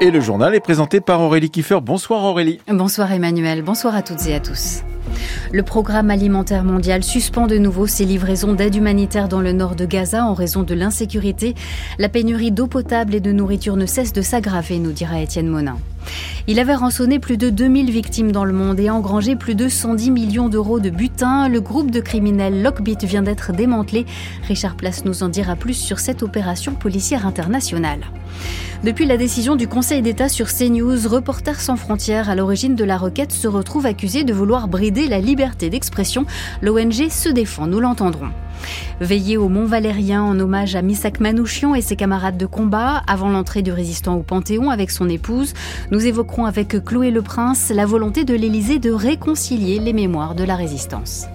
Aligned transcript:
Et 0.00 0.12
le 0.12 0.20
journal 0.20 0.54
est 0.54 0.60
présenté 0.60 1.00
par 1.00 1.20
Aurélie 1.20 1.50
Kiefer. 1.50 1.80
Bonsoir 1.82 2.22
Aurélie. 2.22 2.60
Bonsoir 2.68 3.10
Emmanuel, 3.10 3.62
bonsoir 3.62 3.96
à 3.96 4.02
toutes 4.02 4.24
et 4.28 4.34
à 4.34 4.38
tous. 4.38 4.84
Le 5.52 5.64
programme 5.64 6.10
alimentaire 6.10 6.62
mondial 6.62 7.02
suspend 7.02 7.48
de 7.48 7.58
nouveau 7.58 7.88
ses 7.88 8.04
livraisons 8.04 8.52
d'aide 8.52 8.76
humanitaire 8.76 9.28
dans 9.28 9.40
le 9.40 9.52
nord 9.52 9.74
de 9.74 9.86
Gaza 9.86 10.24
en 10.24 10.34
raison 10.34 10.62
de 10.62 10.72
l'insécurité. 10.72 11.56
La 11.98 12.08
pénurie 12.08 12.52
d'eau 12.52 12.68
potable 12.68 13.12
et 13.16 13.20
de 13.20 13.32
nourriture 13.32 13.74
ne 13.74 13.86
cesse 13.86 14.12
de 14.12 14.22
s'aggraver, 14.22 14.78
nous 14.78 14.92
dira 14.92 15.20
Étienne 15.20 15.48
Monin. 15.48 15.78
Il 16.46 16.58
avait 16.58 16.74
rançonné 16.74 17.18
plus 17.18 17.36
de 17.36 17.50
2000 17.50 17.90
victimes 17.90 18.32
dans 18.32 18.44
le 18.44 18.52
monde 18.52 18.80
et 18.80 18.90
engrangé 18.90 19.36
plus 19.36 19.54
de 19.54 19.68
110 19.68 20.10
millions 20.10 20.48
d'euros 20.48 20.80
de 20.80 20.90
butin. 20.90 21.48
Le 21.48 21.60
groupe 21.60 21.90
de 21.90 22.00
criminels 22.00 22.62
Lockbit 22.62 22.98
vient 23.02 23.22
d'être 23.22 23.52
démantelé. 23.52 24.06
Richard 24.46 24.76
Place 24.76 25.04
nous 25.04 25.22
en 25.22 25.28
dira 25.28 25.56
plus 25.56 25.74
sur 25.74 25.98
cette 25.98 26.22
opération 26.22 26.74
policière 26.74 27.26
internationale. 27.26 28.00
Depuis 28.84 29.06
la 29.06 29.16
décision 29.16 29.56
du 29.56 29.66
Conseil 29.66 30.02
d'État 30.02 30.28
sur 30.28 30.46
CNews, 30.46 31.08
Reporters 31.08 31.60
sans 31.60 31.76
frontières 31.76 32.30
à 32.30 32.36
l'origine 32.36 32.76
de 32.76 32.84
la 32.84 32.96
requête 32.96 33.32
se 33.32 33.48
retrouve 33.48 33.86
accusé 33.86 34.22
de 34.22 34.32
vouloir 34.32 34.68
brider 34.68 35.08
la 35.08 35.18
liberté 35.18 35.68
d'expression. 35.68 36.26
L'ONG 36.62 37.10
se 37.10 37.28
défend, 37.28 37.66
nous 37.66 37.80
l'entendrons. 37.80 38.30
Veillé 39.00 39.36
au 39.36 39.48
Mont 39.48 39.64
Valérien 39.64 40.22
en 40.22 40.38
hommage 40.38 40.74
à 40.74 40.82
Misak 40.82 41.20
Manouchian 41.20 41.74
et 41.74 41.82
ses 41.82 41.96
camarades 41.96 42.36
de 42.36 42.46
combat 42.46 43.02
avant 43.06 43.28
l'entrée 43.28 43.62
du 43.62 43.72
résistant 43.72 44.16
au 44.16 44.22
Panthéon 44.22 44.70
avec 44.70 44.90
son 44.90 45.08
épouse. 45.08 45.54
Nous 45.90 46.06
évoquerons 46.06 46.46
avec 46.46 46.84
Chloé 46.84 47.10
Le 47.10 47.22
Prince 47.22 47.70
la 47.74 47.86
volonté 47.86 48.24
de 48.24 48.34
l'Élysée 48.34 48.78
de 48.78 48.90
réconcilier 48.90 49.78
les 49.78 49.92
mémoires 49.92 50.34
de 50.34 50.44
la 50.44 50.56
résistance. 50.56 51.26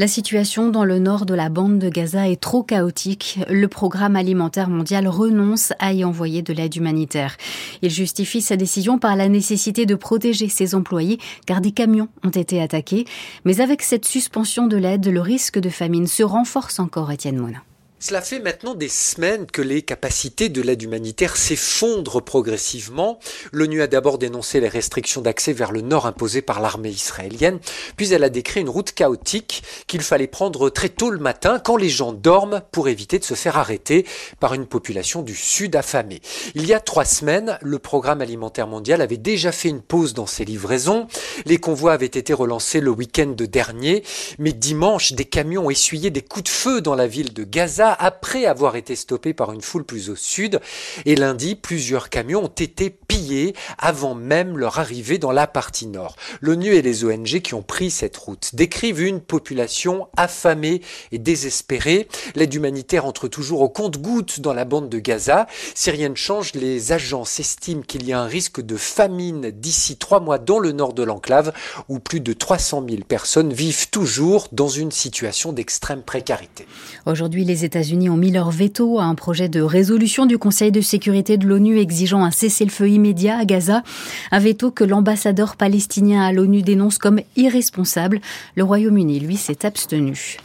La 0.00 0.08
situation 0.08 0.70
dans 0.70 0.86
le 0.86 0.98
nord 0.98 1.26
de 1.26 1.34
la 1.34 1.50
bande 1.50 1.78
de 1.78 1.90
Gaza 1.90 2.26
est 2.26 2.40
trop 2.40 2.62
chaotique. 2.62 3.38
Le 3.50 3.68
programme 3.68 4.16
alimentaire 4.16 4.70
mondial 4.70 5.06
renonce 5.06 5.74
à 5.78 5.92
y 5.92 6.04
envoyer 6.04 6.40
de 6.40 6.54
l'aide 6.54 6.74
humanitaire. 6.74 7.36
Il 7.82 7.90
justifie 7.90 8.40
sa 8.40 8.56
décision 8.56 8.98
par 8.98 9.14
la 9.14 9.28
nécessité 9.28 9.84
de 9.84 9.94
protéger 9.94 10.48
ses 10.48 10.74
employés 10.74 11.18
car 11.44 11.60
des 11.60 11.72
camions 11.72 12.08
ont 12.24 12.30
été 12.30 12.62
attaqués. 12.62 13.04
Mais 13.44 13.60
avec 13.60 13.82
cette 13.82 14.06
suspension 14.06 14.66
de 14.66 14.78
l'aide, 14.78 15.06
le 15.06 15.20
risque 15.20 15.58
de 15.58 15.68
famine 15.68 16.06
se 16.06 16.22
renforce 16.22 16.78
encore, 16.78 17.12
Étienne 17.12 17.36
Monin. 17.36 17.60
Cela 18.02 18.22
fait 18.22 18.40
maintenant 18.40 18.74
des 18.74 18.88
semaines 18.88 19.44
que 19.44 19.60
les 19.60 19.82
capacités 19.82 20.48
de 20.48 20.62
l'aide 20.62 20.80
humanitaire 20.80 21.36
s'effondrent 21.36 22.22
progressivement. 22.22 23.18
L'ONU 23.52 23.82
a 23.82 23.88
d'abord 23.88 24.16
dénoncé 24.16 24.58
les 24.58 24.68
restrictions 24.68 25.20
d'accès 25.20 25.52
vers 25.52 25.70
le 25.70 25.82
nord 25.82 26.06
imposées 26.06 26.40
par 26.40 26.62
l'armée 26.62 26.88
israélienne, 26.88 27.60
puis 27.98 28.10
elle 28.14 28.24
a 28.24 28.30
décrit 28.30 28.62
une 28.62 28.70
route 28.70 28.92
chaotique 28.92 29.62
qu'il 29.86 30.00
fallait 30.00 30.28
prendre 30.28 30.70
très 30.70 30.88
tôt 30.88 31.10
le 31.10 31.18
matin 31.18 31.60
quand 31.62 31.76
les 31.76 31.90
gens 31.90 32.14
dorment 32.14 32.62
pour 32.72 32.88
éviter 32.88 33.18
de 33.18 33.24
se 33.24 33.34
faire 33.34 33.58
arrêter 33.58 34.06
par 34.40 34.54
une 34.54 34.64
population 34.64 35.20
du 35.20 35.36
sud 35.36 35.76
affamée. 35.76 36.22
Il 36.54 36.66
y 36.66 36.72
a 36.72 36.80
trois 36.80 37.04
semaines, 37.04 37.58
le 37.60 37.78
programme 37.78 38.22
alimentaire 38.22 38.66
mondial 38.66 39.02
avait 39.02 39.18
déjà 39.18 39.52
fait 39.52 39.68
une 39.68 39.82
pause 39.82 40.14
dans 40.14 40.26
ses 40.26 40.46
livraisons. 40.46 41.06
Les 41.44 41.58
convois 41.58 41.92
avaient 41.92 42.06
été 42.06 42.32
relancés 42.32 42.80
le 42.80 42.92
week-end 42.92 43.34
dernier, 43.36 44.04
mais 44.38 44.54
dimanche, 44.54 45.12
des 45.12 45.26
camions 45.26 45.66
ont 45.66 45.70
essuyé 45.70 46.08
des 46.08 46.22
coups 46.22 46.44
de 46.44 46.48
feu 46.48 46.80
dans 46.80 46.94
la 46.94 47.06
ville 47.06 47.34
de 47.34 47.44
Gaza 47.44 47.89
après 47.92 48.46
avoir 48.46 48.76
été 48.76 48.96
stoppé 48.96 49.34
par 49.34 49.52
une 49.52 49.60
foule 49.60 49.84
plus 49.84 50.10
au 50.10 50.16
sud. 50.16 50.60
Et 51.06 51.14
lundi, 51.14 51.54
plusieurs 51.54 52.10
camions 52.10 52.44
ont 52.44 52.48
été 52.48 52.90
pillés 52.90 53.54
avant 53.78 54.14
même 54.14 54.58
leur 54.58 54.78
arrivée 54.78 55.18
dans 55.18 55.32
la 55.32 55.46
partie 55.46 55.86
nord. 55.86 56.16
L'ONU 56.40 56.74
et 56.74 56.82
les 56.82 57.04
ONG 57.04 57.40
qui 57.40 57.54
ont 57.54 57.62
pris 57.62 57.90
cette 57.90 58.16
route 58.16 58.50
décrivent 58.54 59.02
une 59.02 59.20
population 59.20 60.08
affamée 60.16 60.82
et 61.12 61.18
désespérée. 61.18 62.08
L'aide 62.34 62.54
humanitaire 62.54 63.06
entre 63.06 63.28
toujours 63.28 63.62
au 63.62 63.68
compte-gouttes 63.68 64.40
dans 64.40 64.54
la 64.54 64.64
bande 64.64 64.88
de 64.88 64.98
Gaza. 64.98 65.46
Si 65.74 65.90
rien 65.90 66.08
ne 66.08 66.14
change, 66.14 66.54
les 66.54 66.92
agences 66.92 67.40
estiment 67.40 67.82
qu'il 67.82 68.06
y 68.06 68.12
a 68.12 68.20
un 68.20 68.26
risque 68.26 68.60
de 68.60 68.76
famine 68.76 69.50
d'ici 69.50 69.96
trois 69.96 70.20
mois 70.20 70.38
dans 70.38 70.58
le 70.58 70.72
nord 70.72 70.92
de 70.92 71.02
l'enclave 71.02 71.52
où 71.88 71.98
plus 71.98 72.20
de 72.20 72.32
300 72.32 72.84
000 72.88 73.02
personnes 73.06 73.52
vivent 73.52 73.90
toujours 73.90 74.48
dans 74.52 74.68
une 74.68 74.90
situation 74.90 75.52
d'extrême 75.52 76.02
précarité. 76.02 76.66
Aujourd'hui, 77.06 77.44
les 77.44 77.64
États 77.64 77.79
États-Unis 77.80 78.10
ont 78.10 78.16
mis 78.18 78.30
leur 78.30 78.50
veto 78.50 78.98
à 78.98 79.04
un 79.04 79.14
projet 79.14 79.48
de 79.48 79.62
résolution 79.62 80.26
du 80.26 80.36
Conseil 80.36 80.70
de 80.70 80.82
sécurité 80.82 81.38
de 81.38 81.46
l'ONU 81.46 81.78
exigeant 81.78 82.22
un 82.22 82.30
cessez-le-feu 82.30 82.90
immédiat 82.90 83.38
à 83.38 83.46
Gaza, 83.46 83.82
un 84.30 84.38
veto 84.38 84.70
que 84.70 84.84
l'ambassadeur 84.84 85.56
palestinien 85.56 86.20
à 86.22 86.30
l'ONU 86.30 86.60
dénonce 86.60 86.98
comme 86.98 87.20
irresponsable. 87.36 88.20
Le 88.54 88.64
Royaume-Uni, 88.64 89.20
lui, 89.20 89.38
s'est 89.38 89.64
abstenu. 89.64 90.36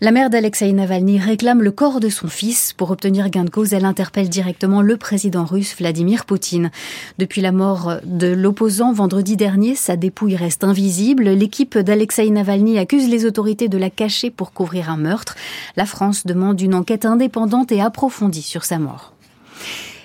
La 0.00 0.12
mère 0.12 0.30
d'Alexei 0.30 0.72
Navalny 0.72 1.18
réclame 1.18 1.62
le 1.62 1.70
corps 1.70 2.00
de 2.00 2.08
son 2.08 2.28
fils. 2.28 2.72
Pour 2.72 2.90
obtenir 2.90 3.28
gain 3.28 3.44
de 3.44 3.50
cause, 3.50 3.72
elle 3.72 3.84
interpelle 3.84 4.28
directement 4.28 4.82
le 4.82 4.96
président 4.96 5.44
russe 5.44 5.76
Vladimir 5.76 6.24
Poutine. 6.24 6.70
Depuis 7.18 7.40
la 7.40 7.52
mort 7.52 7.96
de 8.04 8.28
l'opposant 8.28 8.92
vendredi 8.92 9.36
dernier, 9.36 9.74
sa 9.74 9.96
dépouille 9.96 10.36
reste 10.36 10.64
invisible. 10.64 11.24
L'équipe 11.24 11.76
d'Alexei 11.76 12.30
Navalny 12.30 12.78
accuse 12.78 13.08
les 13.08 13.26
autorités 13.26 13.68
de 13.68 13.78
la 13.78 13.90
cacher 13.90 14.30
pour 14.30 14.52
couvrir 14.52 14.90
un 14.90 14.96
meurtre. 14.96 15.36
La 15.76 15.86
France 15.86 16.26
demande 16.26 16.60
une 16.60 16.74
enquête 16.74 17.04
indépendante 17.04 17.72
et 17.72 17.80
approfondie 17.80 18.42
sur 18.42 18.64
sa 18.64 18.78
mort. 18.78 19.12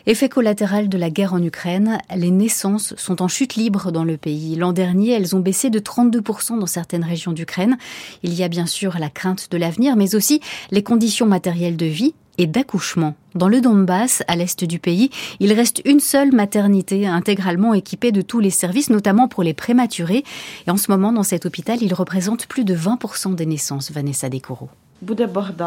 Effet 0.08 0.30
collatéral 0.30 0.88
de 0.88 1.00
la 1.00 1.10
guerre 1.10 1.34
en 1.34 1.42
Ukraine, 1.42 1.98
les 2.16 2.30
naissances 2.30 2.94
sont 2.96 3.24
en 3.24 3.28
chute 3.28 3.56
libre 3.56 3.92
dans 3.92 4.04
le 4.04 4.18
pays. 4.18 4.56
L'an 4.56 4.72
dernier, 4.72 5.14
elles 5.14 5.36
ont 5.36 5.40
baissé 5.40 5.72
de 5.72 5.80
32% 5.80 6.60
dans 6.60 6.68
certaines 6.68 7.04
régions 7.04 7.32
d'Ukraine. 7.32 7.78
Il 8.22 8.32
y 8.36 8.44
a 8.44 8.48
bien 8.48 8.68
sûr 8.68 9.00
la 9.00 9.10
crainte 9.10 9.50
de 9.50 9.58
l'avenir, 9.58 9.96
mais 9.96 10.14
aussi 10.14 10.42
les 10.70 10.84
conditions 10.84 11.26
matérielles 11.26 11.76
de 11.76 11.88
vie 11.88 12.14
et 12.38 12.46
d'accouchement. 12.46 13.16
Dans 13.34 13.48
le 13.48 13.62
Donbass, 13.62 14.22
à 14.28 14.36
l'est 14.36 14.64
du 14.64 14.78
pays, 14.78 15.10
il 15.40 15.52
reste 15.54 15.82
une 15.86 16.00
seule 16.00 16.32
maternité 16.32 17.08
intégralement 17.08 17.74
équipée 17.74 18.12
de 18.12 18.22
tous 18.22 18.40
les 18.40 18.52
services, 18.52 18.92
notamment 18.92 19.28
pour 19.28 19.42
les 19.42 19.56
prématurés. 19.56 20.24
Et 20.68 20.72
en 20.72 20.78
ce 20.78 20.92
moment, 20.92 21.14
dans 21.14 21.24
cet 21.24 21.48
hôpital, 21.48 21.80
il 21.82 21.96
représente 21.96 22.46
plus 22.46 22.64
de 22.64 22.76
20% 22.76 23.34
des 23.34 23.48
naissances, 23.48 23.90
Vanessa 23.90 24.30
Dekoro. 24.30 24.70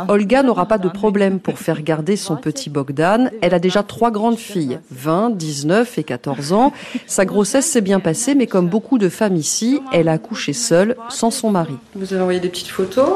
Olga 0.09 0.43
n'aura 0.43 0.67
pas 0.67 0.79
de 0.79 0.89
problème 0.89 1.39
pour 1.39 1.59
faire 1.59 1.83
garder 1.83 2.17
son 2.17 2.37
petit 2.37 2.71
Bogdan. 2.71 3.31
Elle 3.43 3.55
a 3.55 3.59
déjà 3.59 3.83
trois 3.83 4.11
grandes 4.11 4.39
filles, 4.39 4.79
20, 4.91 5.31
19 5.37 5.99
et 5.99 6.05
14 6.05 6.53
ans. 6.53 6.73
Sa 7.07 7.25
grossesse 7.25 7.67
s'est 7.67 7.81
bien 7.81 8.01
passée, 8.01 8.35
mais 8.35 8.47
comme 8.47 8.69
beaucoup 8.69 8.99
de 8.99 9.09
femmes 9.09 9.37
ici, 9.37 9.81
elle 9.93 10.09
a 10.09 10.13
accouché 10.13 10.53
seule, 10.53 10.97
sans 11.09 11.31
son 11.31 11.51
mari. 11.51 11.75
Vous 11.95 12.13
avez 12.13 12.23
envoyé 12.23 12.41
des 12.41 12.49
petites 12.49 12.69
photos? 12.69 13.11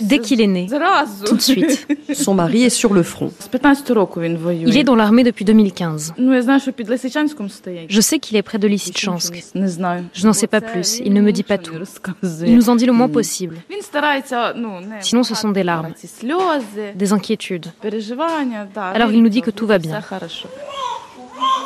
Dès 0.00 0.18
qu'il 0.18 0.40
est 0.40 0.46
né, 0.46 0.68
tout 1.26 1.36
de 1.36 1.42
suite. 1.42 1.86
Son 2.12 2.34
mari 2.34 2.64
est 2.64 2.70
sur 2.70 2.92
le 2.92 3.02
front. 3.02 3.32
Il 4.66 4.76
est 4.76 4.84
dans 4.84 4.96
l'armée 4.96 5.22
depuis 5.22 5.44
2015. 5.44 6.14
Je 7.88 8.00
sais 8.00 8.18
qu'il 8.18 8.36
est 8.36 8.42
près 8.42 8.58
de 8.58 8.66
Lysychansk. 8.66 9.44
Je 9.54 10.26
n'en 10.26 10.32
sais 10.32 10.46
pas 10.46 10.60
plus, 10.60 11.00
il 11.04 11.12
ne 11.12 11.20
me 11.20 11.32
dit 11.32 11.42
pas 11.42 11.58
tout. 11.58 11.74
Il 12.44 12.54
nous 12.56 12.68
en 12.68 12.76
dit 12.76 12.86
le 12.86 12.92
moins 12.92 13.08
possible. 13.08 13.56
Sinon, 15.00 15.22
ce 15.22 15.34
sont 15.34 15.50
des 15.50 15.62
larmes, 15.62 15.92
des 16.94 17.12
inquiétudes. 17.12 17.66
Alors 18.74 19.10
il 19.12 19.22
nous 19.22 19.28
dit 19.28 19.42
que 19.42 19.50
tout 19.50 19.66
va 19.66 19.78
bien. 19.78 20.00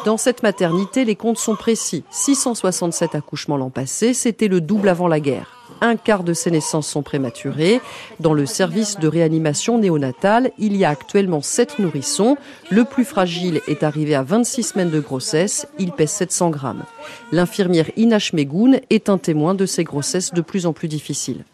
Dans 0.04 0.16
cette 0.18 0.42
maternité, 0.42 1.04
les 1.04 1.16
comptes 1.16 1.38
sont 1.38 1.56
précis. 1.56 2.04
667 2.10 3.14
accouchements 3.14 3.56
l'an 3.56 3.70
passé, 3.70 4.12
c'était 4.12 4.48
le 4.48 4.60
double 4.60 4.88
avant 4.90 5.08
la 5.08 5.18
guerre. 5.20 5.63
Un 5.84 5.96
quart 5.96 6.24
de 6.24 6.32
ces 6.32 6.50
naissances 6.50 6.88
sont 6.88 7.02
prématurées. 7.02 7.78
Dans 8.18 8.32
le 8.32 8.46
service 8.46 8.98
de 8.98 9.06
réanimation 9.06 9.76
néonatale, 9.76 10.50
il 10.58 10.78
y 10.78 10.86
a 10.86 10.88
actuellement 10.88 11.42
7 11.42 11.78
nourrissons. 11.78 12.38
Le 12.70 12.84
plus 12.84 13.04
fragile 13.04 13.60
est 13.68 13.82
arrivé 13.82 14.14
à 14.14 14.22
26 14.22 14.62
semaines 14.62 14.88
de 14.88 14.98
grossesse. 14.98 15.66
Il 15.78 15.92
pèse 15.92 16.08
700 16.08 16.48
grammes. 16.48 16.84
L'infirmière 17.32 17.90
Inash 17.98 18.32
Megoun 18.32 18.80
est 18.88 19.10
un 19.10 19.18
témoin 19.18 19.54
de 19.54 19.66
ces 19.66 19.84
grossesses 19.84 20.32
de 20.32 20.40
plus 20.40 20.64
en 20.64 20.72
plus 20.72 20.88
difficiles. 20.88 21.44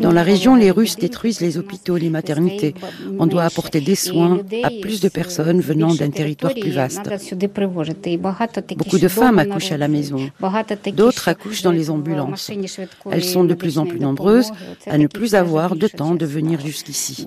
Dans 0.00 0.12
la 0.12 0.22
région, 0.22 0.54
les 0.54 0.70
Russes 0.70 0.96
détruisent 0.96 1.42
les 1.42 1.58
hôpitaux 1.58 1.98
les 1.98 2.08
maternités. 2.08 2.72
On 3.18 3.26
doit 3.26 3.44
apporter 3.44 3.82
des 3.82 3.96
soins 3.96 4.38
à 4.62 4.70
plus 4.80 5.02
de 5.02 5.10
personnes 5.10 5.60
venant 5.60 5.92
d'un 5.92 6.08
territoire 6.08 6.54
plus 6.54 6.70
vaste. 6.70 7.02
Beaucoup 8.78 8.98
de 8.98 9.08
femmes 9.08 9.40
accouchent 9.40 9.72
à 9.72 9.76
la 9.76 9.88
maison. 9.88 10.30
D'autres 10.94 11.28
accouchent 11.28 11.60
dans 11.60 11.72
les 11.72 11.90
ambulances. 11.90 12.50
Elles 13.10 13.24
sont 13.24 13.44
de 13.44 13.54
plus 13.54 13.78
en 13.78 13.86
plus 13.86 14.00
nombreuses 14.00 14.50
à 14.86 14.98
ne 14.98 15.06
plus 15.06 15.34
avoir 15.34 15.76
de 15.76 15.88
temps 15.88 16.14
de 16.14 16.26
venir 16.26 16.60
jusqu'ici. 16.60 17.26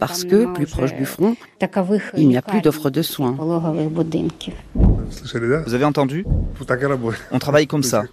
Parce 0.00 0.24
que, 0.24 0.52
plus 0.52 0.66
proche 0.66 0.94
du 0.94 1.04
front, 1.04 1.36
il 2.16 2.28
n'y 2.28 2.36
a 2.36 2.42
plus 2.42 2.60
d'offres 2.60 2.90
de 2.90 3.02
soins. 3.02 3.36
Vous 5.64 5.74
avez 5.74 5.84
entendu? 5.84 6.24
On 7.30 7.38
travaille 7.38 7.66
comme 7.66 7.82
ça. 7.82 8.04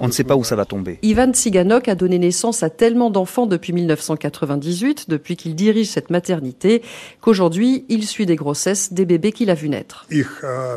On 0.00 0.06
ne 0.06 0.12
sait 0.12 0.24
pas 0.24 0.36
où 0.36 0.44
ça 0.44 0.56
va 0.56 0.64
tomber. 0.64 0.98
Ivan 1.02 1.32
Tsiganok 1.32 1.88
a 1.88 1.94
donné 1.94 2.18
naissance 2.18 2.62
à 2.62 2.70
tellement 2.70 3.10
d'enfants 3.10 3.46
depuis 3.46 3.72
1998, 3.72 5.08
depuis 5.08 5.36
qu'il 5.36 5.54
dirige 5.54 5.88
cette 5.88 6.10
maternité, 6.10 6.82
qu'aujourd'hui, 7.20 7.84
il 7.88 8.06
suit 8.06 8.26
des 8.26 8.36
grossesses 8.36 8.92
des 8.92 9.04
bébés 9.04 9.32
qu'il 9.32 9.50
a 9.50 9.54
vu 9.54 9.68
naître. 9.68 10.06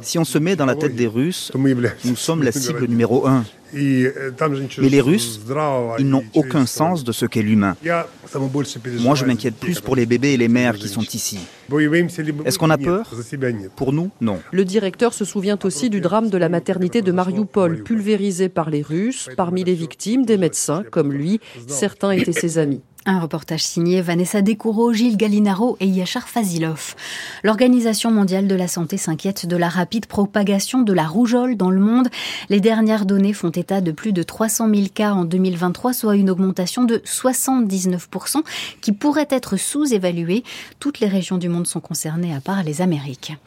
Si 0.02 0.20
on 0.20 0.26
se 0.26 0.38
met 0.38 0.56
dans 0.56 0.66
la 0.66 0.76
tête 0.76 0.96
des 0.96 1.08
Russes, 1.08 1.52
nous 1.56 2.16
sommes 2.16 2.44
la 2.44 2.52
cible 2.52 2.86
numéro 2.88 3.28
un. 3.28 3.44
Mais 3.74 4.90
les 4.90 5.02
Russes, 5.02 5.40
ils 6.00 6.08
n'ont 6.08 6.24
aucun 6.34 6.66
sens 6.66 7.04
de 7.04 7.12
ce 7.12 7.26
qu'est 7.26 7.42
l'humain. 7.42 7.76
Moi, 9.00 9.16
je 9.16 9.26
m'inquiète 9.26 9.56
plus 9.56 9.80
pour 9.80 9.96
les 9.96 10.06
bébés 10.06 10.34
et 10.34 10.38
les 10.38 10.48
mères 10.48 10.76
qui 10.76 10.88
sont 10.88 11.02
ici. 11.02 11.40
Est-ce 12.46 12.58
qu'on 12.58 12.70
a 12.70 12.78
peur 12.78 13.12
Pour 13.76 13.94
nous, 13.94 14.10
non. 14.22 14.40
Le 14.52 14.66
directeur 14.66 15.14
se 15.14 15.26
souvient 15.26 15.60
aussi 15.64 15.90
du 15.90 16.02
drame 16.02 16.30
de 16.30 16.38
la 16.38 16.50
maternité 16.50 17.02
de 17.02 17.12
Mariupol, 17.12 17.84
pulvérisée 17.84 18.50
par 18.50 18.70
les 18.70 18.82
Russes. 18.82 19.30
Parmi 19.36 19.64
les 19.64 19.74
victimes, 19.76 20.26
des 20.26 20.38
médecins 20.38 20.84
comme 20.90 21.12
lui, 21.12 21.40
certains 21.68 22.12
étaient 22.12 22.32
ses 22.32 22.58
amis. 22.58 22.82
Un 23.10 23.22
reportage 23.22 23.64
signé 23.64 24.02
Vanessa 24.02 24.42
Descoureaux, 24.42 24.92
Gilles 24.92 25.16
Gallinaro 25.16 25.78
et 25.80 25.88
Yachar 25.88 26.28
Fazilov. 26.28 26.94
L'Organisation 27.42 28.12
mondiale 28.12 28.48
de 28.48 28.56
la 28.56 28.68
santé 28.68 28.98
s'inquiète 28.98 29.46
de 29.46 29.56
la 29.56 29.70
rapide 29.70 30.08
propagation 30.08 30.82
de 30.82 30.92
la 30.92 31.08
rougeole 31.08 31.56
dans 31.56 31.70
le 31.70 31.80
monde. 31.80 32.10
Les 32.50 32.60
dernières 32.60 33.06
données 33.06 33.32
font 33.32 33.50
état 33.50 33.80
de 33.80 33.94
plus 33.94 34.12
de 34.12 34.24
300 34.24 34.70
000 34.70 34.88
cas 34.94 35.14
en 35.14 35.24
2023, 35.24 35.94
soit 35.94 36.18
une 36.18 36.30
augmentation 36.30 36.84
de 36.84 36.98
79% 36.98 38.42
qui 38.82 38.92
pourrait 38.92 39.30
être 39.30 39.56
sous-évaluée. 39.56 40.44
Toutes 40.82 41.00
les 41.00 41.08
régions 41.08 41.38
du 41.38 41.48
monde 41.48 41.66
sont 41.66 41.80
concernées 41.80 42.36
à 42.36 42.42
part 42.42 42.62
les 42.64 42.82
Amériques. 42.82 43.38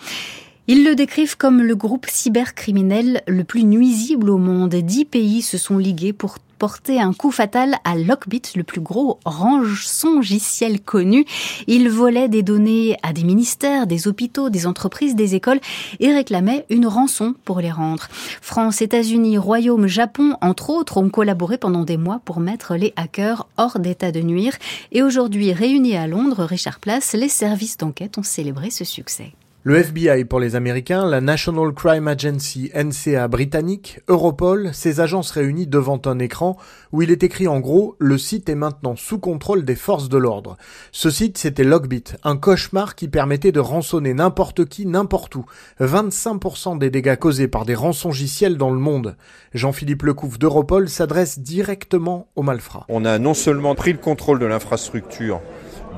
Ils 0.73 0.85
le 0.85 0.95
décrivent 0.95 1.37
comme 1.37 1.63
le 1.63 1.75
groupe 1.75 2.07
cybercriminel 2.09 3.23
le 3.27 3.43
plus 3.43 3.65
nuisible 3.65 4.31
au 4.31 4.37
monde. 4.37 4.73
Dix 4.73 5.05
pays 5.05 5.43
se 5.43 5.59
sont 5.59 5.79
ligués 5.79 6.13
pour 6.13 6.39
porter 6.61 7.01
un 7.01 7.13
coup 7.13 7.33
fatal 7.33 7.75
à 7.83 7.97
Lockbit, 7.97 8.43
le 8.55 8.63
plus 8.63 8.81
gros 8.81 9.19
rançongiciel 9.25 10.81
connu. 10.81 11.25
Il 11.67 11.89
volait 11.89 12.29
des 12.29 12.45
données 12.45 12.97
à 13.03 13.13
des 13.13 13.25
ministères, 13.25 13.89
des 13.89 14.07
hôpitaux, 14.07 14.49
des 14.49 14.69
entreprises, 14.69 15.17
des 15.17 15.35
écoles 15.35 15.59
et 15.99 16.13
réclamait 16.13 16.67
une 16.71 16.87
rançon 16.87 17.35
pour 17.45 17.59
les 17.59 17.73
rendre. 17.73 18.07
France, 18.41 18.81
États-Unis, 18.81 19.39
Royaume, 19.39 19.89
Japon, 19.89 20.37
entre 20.41 20.71
autres, 20.71 20.99
ont 20.99 21.11
collaboré 21.11 21.59
pendant 21.59 21.83
des 21.83 21.97
mois 21.97 22.21
pour 22.25 22.39
mettre 22.39 22.77
les 22.77 22.93
hackers 22.95 23.49
hors 23.57 23.81
d'état 23.81 24.13
de 24.13 24.21
nuire. 24.21 24.57
Et 24.93 25.03
aujourd'hui, 25.03 25.53
réunis 25.53 25.97
à 25.97 26.07
Londres, 26.07 26.45
Richard 26.45 26.79
Place, 26.79 27.15
les 27.15 27.29
services 27.29 27.77
d'enquête 27.77 28.19
ont 28.19 28.23
célébré 28.23 28.71
ce 28.71 28.85
succès. 28.85 29.33
Le 29.63 29.77
FBI 29.77 30.25
pour 30.25 30.41
les 30.41 30.57
Américains, 30.57 31.07
la 31.07 31.21
National 31.21 31.75
Crime 31.75 32.09
Agency 32.09 32.71
NCA 32.75 33.29
britannique, 33.29 34.01
Europol, 34.09 34.71
ces 34.73 35.01
agences 35.01 35.31
réunies 35.33 35.67
devant 35.67 36.01
un 36.07 36.19
écran 36.19 36.57
où 36.93 37.03
il 37.03 37.11
est 37.11 37.23
écrit 37.25 37.47
en 37.47 37.61
gros 37.61 37.95
le 37.99 38.17
site 38.17 38.49
est 38.49 38.55
maintenant 38.55 38.97
sous 38.97 39.19
contrôle 39.19 39.67
des 39.67 39.75
forces 39.75 40.09
de 40.09 40.17
l'ordre. 40.17 40.57
Ce 40.93 41.11
site 41.11 41.37
c'était 41.37 41.63
Logbit, 41.63 42.05
un 42.25 42.39
cauchemar 42.39 42.95
qui 42.95 43.09
permettait 43.09 43.53
de 43.53 43.61
rançonner 43.61 44.15
n'importe 44.15 44.65
qui, 44.65 44.87
n'importe 44.87 45.35
où. 45.35 45.45
25% 45.79 46.79
des 46.79 46.89
dégâts 46.89 47.17
causés 47.17 47.47
par 47.47 47.67
des 47.67 47.75
rançongiciels 47.75 48.57
dans 48.57 48.71
le 48.71 48.81
monde. 48.81 49.15
Jean-Philippe 49.53 50.05
Lecouf 50.05 50.39
d'Europol 50.39 50.89
s'adresse 50.89 51.39
directement 51.39 52.29
aux 52.35 52.43
malfrats. 52.43 52.87
On 52.89 53.05
a 53.05 53.19
non 53.19 53.35
seulement 53.35 53.75
pris 53.75 53.93
le 53.93 53.99
contrôle 53.99 54.39
de 54.39 54.47
l'infrastructure 54.47 55.43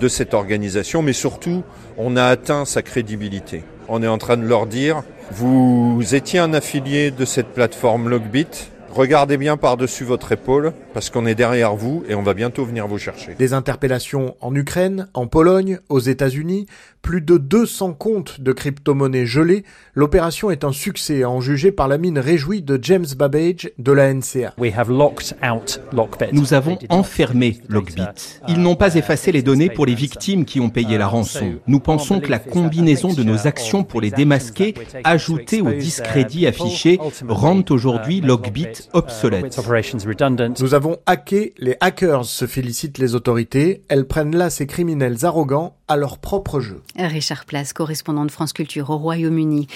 de 0.00 0.08
cette 0.08 0.34
organisation, 0.34 1.02
mais 1.02 1.12
surtout, 1.12 1.62
on 1.96 2.16
a 2.16 2.24
atteint 2.24 2.64
sa 2.64 2.82
crédibilité. 2.82 3.64
On 3.88 4.02
est 4.02 4.08
en 4.08 4.18
train 4.18 4.36
de 4.36 4.46
leur 4.46 4.66
dire, 4.66 5.02
vous 5.30 6.02
étiez 6.12 6.38
un 6.38 6.54
affilié 6.54 7.10
de 7.10 7.24
cette 7.24 7.48
plateforme 7.48 8.08
Logbit, 8.08 8.46
Regardez 8.92 9.38
bien 9.38 9.56
par-dessus 9.56 10.04
votre 10.04 10.32
épaule, 10.32 10.74
parce 10.92 11.08
qu'on 11.08 11.24
est 11.24 11.34
derrière 11.34 11.74
vous 11.74 12.04
et 12.10 12.14
on 12.14 12.22
va 12.22 12.34
bientôt 12.34 12.62
venir 12.66 12.86
vous 12.86 12.98
chercher. 12.98 13.34
Des 13.36 13.54
interpellations 13.54 14.36
en 14.42 14.54
Ukraine, 14.54 15.08
en 15.14 15.26
Pologne, 15.26 15.78
aux 15.88 15.98
États-Unis, 15.98 16.66
plus 17.02 17.20
de 17.20 17.36
200 17.36 17.94
comptes 17.94 18.40
de 18.40 18.52
crypto-monnaies 18.52 19.26
gelées. 19.26 19.64
L'opération 19.94 20.50
est 20.50 20.64
un 20.64 20.72
succès, 20.72 21.24
en 21.24 21.40
jugé 21.40 21.72
par 21.72 21.88
la 21.88 21.98
mine 21.98 22.18
réjouie 22.18 22.62
de 22.62 22.78
James 22.80 23.06
Babbage 23.16 23.70
de 23.78 23.92
la 23.92 24.14
NCA. 24.14 24.54
Nous 26.32 26.54
avons 26.54 26.78
enfermé 26.88 27.58
Lockbit. 27.68 28.40
Ils 28.48 28.60
n'ont 28.60 28.76
pas 28.76 28.94
effacé 28.94 29.32
les 29.32 29.42
données 29.42 29.68
pour 29.68 29.84
les 29.84 29.94
victimes 29.94 30.44
qui 30.44 30.60
ont 30.60 30.70
payé 30.70 30.96
la 30.96 31.08
rançon. 31.08 31.54
Nous 31.66 31.80
pensons 31.80 32.20
que 32.20 32.30
la 32.30 32.38
combinaison 32.38 33.12
de 33.12 33.22
nos 33.22 33.46
actions 33.46 33.84
pour 33.84 34.00
les 34.00 34.10
démasquer, 34.10 34.74
ajoutées 35.04 35.60
au 35.60 35.72
discrédit 35.72 36.46
affiché, 36.46 36.98
rendent 37.28 37.70
aujourd'hui 37.70 38.20
Lockbit 38.20 38.88
obsolète. 38.92 39.60
Nous 40.60 40.74
avons 40.74 40.96
hacké 41.06 41.54
les 41.58 41.76
hackers, 41.80 42.24
se 42.24 42.46
félicitent 42.46 42.98
les 42.98 43.14
autorités. 43.14 43.82
Elles 43.88 44.06
prennent 44.06 44.36
là 44.36 44.50
ces 44.50 44.66
criminels 44.66 45.24
arrogants 45.24 45.76
à 45.88 45.96
leur 45.96 46.18
propre 46.18 46.60
jeu. 46.60 46.82
Richard 46.96 47.44
Place, 47.44 47.72
correspondant 47.72 48.24
de 48.24 48.30
France 48.30 48.52
Culture 48.52 48.90
au 48.90 48.98
Royaume-Uni. 48.98 49.66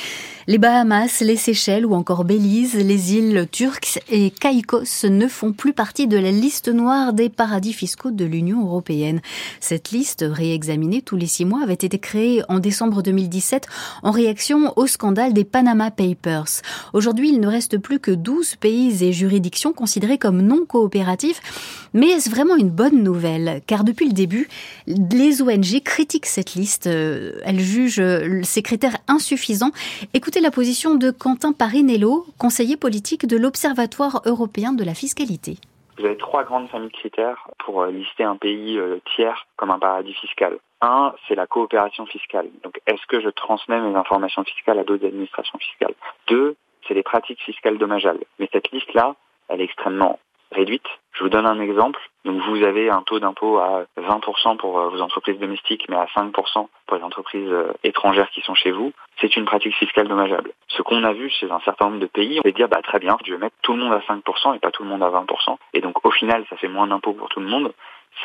Les 0.47 0.59
Bahamas, 0.59 1.21
les 1.23 1.37
Seychelles 1.37 1.87
ou 1.87 1.95
encore 1.95 2.25
Belize, 2.25 2.75
les 2.75 3.15
îles 3.15 3.49
Turques 3.51 3.99
et 4.11 4.31
Caïcos 4.31 5.05
ne 5.09 5.27
font 5.27 5.53
plus 5.53 5.73
partie 5.73 6.07
de 6.07 6.19
la 6.19 6.31
liste 6.31 6.69
noire 6.69 7.13
des 7.13 7.29
paradis 7.29 7.73
fiscaux 7.73 8.11
de 8.11 8.25
l'Union 8.25 8.65
européenne. 8.65 9.21
Cette 9.61 9.91
liste, 9.91 10.25
réexaminée 10.29 11.03
tous 11.03 11.17
les 11.17 11.27
six 11.27 11.45
mois, 11.45 11.63
avait 11.63 11.75
été 11.75 11.99
créée 11.99 12.43
en 12.49 12.59
décembre 12.59 13.03
2017 13.03 13.67
en 14.03 14.11
réaction 14.11 14.73
au 14.77 14.87
scandale 14.87 15.33
des 15.33 15.45
Panama 15.45 15.91
Papers. 15.91 16.63
Aujourd'hui, 16.93 17.31
il 17.31 17.41
ne 17.41 17.49
reste 17.49 17.79
plus 17.79 17.99
que 17.99 18.11
12 18.11 18.57
pays 18.57 19.03
et 19.03 19.13
juridictions 19.13 19.73
considérés 19.73 20.19
comme 20.19 20.43
non 20.43 20.65
coopératifs. 20.67 21.41
Mais 21.93 22.09
est-ce 22.09 22.31
vraiment 22.31 22.57
une 22.57 22.71
bonne 22.71 23.03
nouvelle? 23.03 23.63
Car 23.67 23.83
depuis 23.83 24.07
le 24.07 24.13
début, 24.13 24.49
les 24.87 25.43
ONG 25.43 25.81
critiquent 25.83 26.27
cette 26.27 26.55
liste. 26.55 26.89
Euh, 27.07 27.41
elles 27.45 27.61
jugent 27.61 28.01
euh, 28.01 28.43
ces 28.43 28.63
critères 28.63 28.97
insuffisants. 29.09 29.71
Écoutez 30.15 30.41
la 30.41 30.51
position 30.51 30.95
de 30.95 31.11
Quentin 31.11 31.53
Parinello, 31.53 32.27
conseiller 32.39 32.77
politique 32.77 33.27
de 33.27 33.37
l'Observatoire 33.37 34.23
européen 34.27 34.73
de 34.73 34.85
la 34.85 34.95
fiscalité. 34.95 35.57
Vous 35.99 36.05
avez 36.05 36.17
trois 36.17 36.45
grandes 36.45 36.69
familles 36.69 36.89
de 36.89 36.97
critères 36.97 37.49
pour 37.65 37.83
euh, 37.83 37.91
lister 37.91 38.25
un 38.25 38.37
pays 38.37 38.79
tiers 39.15 39.47
comme 39.57 39.71
un 39.71 39.79
paradis 39.79 40.15
fiscal. 40.15 40.59
Un, 40.83 41.15
c'est 41.27 41.35
la 41.35 41.47
coopération 41.47 42.05
fiscale. 42.07 42.49
Donc, 42.63 42.81
est-ce 42.87 43.07
que 43.07 43.21
je 43.21 43.31
transmets 43.31 43.81
mes 43.81 43.97
informations 43.97 44.45
fiscales 44.45 44.79
à 44.79 44.85
d'autres 44.85 45.07
administrations 45.07 45.59
fiscales? 45.59 45.95
Deux, 46.29 46.57
c'est 46.87 46.95
les 46.95 47.03
pratiques 47.03 47.43
fiscales 47.43 47.79
dommageables. 47.79 48.25
Mais 48.39 48.49
cette 48.53 48.71
liste-là, 48.73 49.15
elle 49.49 49.63
est 49.63 49.65
extrêmement 49.65 50.19
réduite. 50.53 50.87
Je 51.13 51.23
vous 51.23 51.31
donne 51.31 51.47
un 51.47 51.61
exemple. 51.61 52.01
Donc 52.25 52.43
vous 52.43 52.63
avez 52.63 52.91
un 52.91 53.03
taux 53.03 53.21
d'impôt 53.21 53.59
à 53.59 53.85
20% 53.99 54.57
pour 54.57 54.79
euh, 54.79 54.89
vos 54.89 55.01
entreprises 55.01 55.39
domestiques, 55.39 55.87
mais 55.89 55.97
à 55.97 56.07
5% 56.15 56.33
pour 56.87 56.97
les 56.97 57.03
entreprises 57.03 57.49
euh, 57.49 57.73
étrangères 57.85 58.31
qui 58.31 58.43
sont 58.43 58.55
chez 58.55 58.71
vous. 58.71 58.93
C'est 59.21 59.37
une 59.37 59.45
pratique 59.45 59.75
fiscale 59.77 60.09
dommageable. 60.09 60.53
Ce 60.69 60.83
qu'on 60.83 61.05
a 61.05 61.13
vu 61.13 61.31
chez 61.31 61.51
un 61.51 61.61
certain 61.61 61.87
nombre 61.87 62.01
de 62.01 62.07
pays, 62.07 62.41
on 62.45 62.49
va 62.49 62.53
dire 62.53 62.69
bah 62.69 62.83
très 62.83 62.99
bien, 62.99 63.17
je 63.25 63.33
vais 63.33 63.39
mettre 63.39 63.57
tout 63.63 63.73
le 63.73 63.79
monde 63.79 63.93
à 63.93 64.01
5% 64.01 64.57
et 64.57 64.59
pas 64.59 64.71
tout 64.71 64.83
le 64.83 64.89
monde 64.89 65.03
à 65.03 65.11
20%. 65.11 65.57
Et 65.73 65.81
donc 65.81 66.05
au 66.05 66.11
final, 66.11 66.45
ça 66.51 66.57
fait 66.57 66.69
moins 66.69 66.87
d'impôts 66.87 67.15
pour 67.15 67.29
tout 67.29 67.41
le 67.41 67.47
monde. 67.47 67.73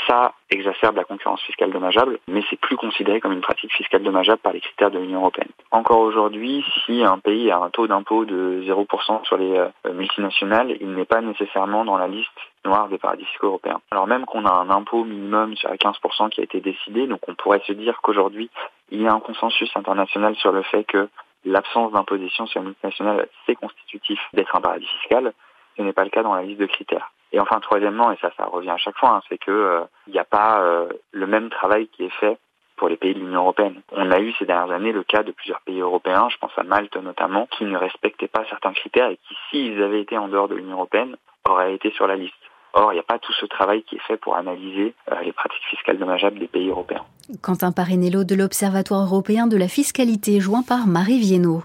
Ça 0.07 0.33
exacerbe 0.49 0.95
la 0.95 1.03
concurrence 1.03 1.41
fiscale 1.41 1.71
dommageable, 1.71 2.19
mais 2.27 2.41
c'est 2.49 2.59
plus 2.59 2.77
considéré 2.77 3.19
comme 3.19 3.33
une 3.33 3.41
pratique 3.41 3.73
fiscale 3.73 4.03
dommageable 4.03 4.39
par 4.39 4.53
les 4.53 4.61
critères 4.61 4.89
de 4.89 4.99
l'Union 4.99 5.19
européenne. 5.19 5.49
Encore 5.71 5.99
aujourd'hui, 5.99 6.65
si 6.85 7.03
un 7.03 7.19
pays 7.19 7.51
a 7.51 7.57
un 7.57 7.69
taux 7.69 7.87
d'impôt 7.87 8.25
de 8.25 8.63
0% 8.65 9.25
sur 9.25 9.37
les 9.37 9.57
euh, 9.57 9.93
multinationales, 9.93 10.77
il 10.79 10.93
n'est 10.93 11.05
pas 11.05 11.21
nécessairement 11.21 11.83
dans 11.83 11.97
la 11.97 12.07
liste 12.07 12.29
noire 12.63 12.87
des 12.87 12.97
paradis 12.97 13.25
fiscaux 13.25 13.47
européens. 13.47 13.81
Alors 13.91 14.07
même 14.07 14.25
qu'on 14.25 14.45
a 14.45 14.51
un 14.51 14.69
impôt 14.69 15.03
minimum 15.03 15.55
sur 15.55 15.69
les 15.69 15.77
15% 15.77 16.29
qui 16.29 16.41
a 16.41 16.43
été 16.43 16.61
décidé, 16.61 17.07
donc 17.07 17.27
on 17.27 17.35
pourrait 17.35 17.61
se 17.65 17.73
dire 17.73 17.99
qu'aujourd'hui, 18.01 18.49
il 18.91 19.01
y 19.01 19.07
a 19.07 19.13
un 19.13 19.19
consensus 19.19 19.69
international 19.75 20.35
sur 20.35 20.51
le 20.51 20.61
fait 20.63 20.83
que 20.83 21.09
l'absence 21.45 21.91
d'imposition 21.91 22.45
sur 22.47 22.61
les 22.61 22.67
multinationales, 22.67 23.27
c'est 23.45 23.55
constitutif 23.55 24.19
d'être 24.33 24.55
un 24.55 24.61
paradis 24.61 24.87
fiscal. 24.99 25.33
Ce 25.81 25.83
n'est 25.83 25.93
pas 25.93 26.03
le 26.03 26.11
cas 26.11 26.21
dans 26.21 26.35
la 26.35 26.43
liste 26.43 26.59
de 26.59 26.67
critères. 26.67 27.11
Et 27.31 27.39
enfin, 27.39 27.59
troisièmement, 27.59 28.11
et 28.11 28.17
ça, 28.17 28.29
ça 28.37 28.45
revient 28.45 28.69
à 28.69 28.77
chaque 28.77 28.97
fois, 28.97 29.15
hein, 29.15 29.21
c'est 29.27 29.39
que 29.39 29.49
euh, 29.49 29.81
il 30.05 30.13
n'y 30.13 30.19
a 30.19 30.25
pas 30.25 30.61
euh, 30.61 30.89
le 31.11 31.25
même 31.25 31.49
travail 31.49 31.87
qui 31.87 32.05
est 32.05 32.19
fait 32.19 32.37
pour 32.75 32.87
les 32.87 32.97
pays 32.97 33.15
de 33.15 33.19
l'Union 33.19 33.41
européenne. 33.41 33.81
On 33.91 34.11
a 34.11 34.19
eu 34.19 34.31
ces 34.33 34.45
dernières 34.45 34.75
années 34.75 34.91
le 34.91 35.03
cas 35.03 35.23
de 35.23 35.31
plusieurs 35.31 35.61
pays 35.61 35.79
européens, 35.79 36.29
je 36.29 36.37
pense 36.37 36.51
à 36.55 36.61
Malte 36.61 36.95
notamment, 36.97 37.47
qui 37.47 37.63
ne 37.63 37.77
respectaient 37.77 38.27
pas 38.27 38.45
certains 38.47 38.73
critères 38.73 39.09
et 39.09 39.17
qui, 39.17 39.35
s'ils 39.49 39.81
avaient 39.81 40.01
été 40.01 40.19
en 40.19 40.27
dehors 40.27 40.49
de 40.49 40.55
l'Union 40.55 40.73
européenne, 40.73 41.15
auraient 41.49 41.73
été 41.73 41.89
sur 41.91 42.05
la 42.05 42.15
liste. 42.15 42.35
Or, 42.73 42.93
il 42.93 42.95
n'y 42.95 42.99
a 42.99 43.03
pas 43.03 43.19
tout 43.19 43.33
ce 43.33 43.45
travail 43.45 43.83
qui 43.83 43.95
est 43.95 44.01
fait 44.07 44.17
pour 44.17 44.35
analyser 44.35 44.93
euh, 45.11 45.21
les 45.21 45.33
pratiques 45.33 45.63
fiscales 45.69 45.97
dommageables 45.97 46.39
des 46.39 46.47
pays 46.47 46.69
européens. 46.69 47.03
Quentin 47.41 47.71
Parinello 47.71 48.23
de 48.23 48.35
l'Observatoire 48.35 49.05
européen 49.05 49.47
de 49.47 49.57
la 49.57 49.67
fiscalité, 49.67 50.39
joint 50.39 50.63
par 50.63 50.87
Marie 50.87 51.19
Viennot. 51.19 51.63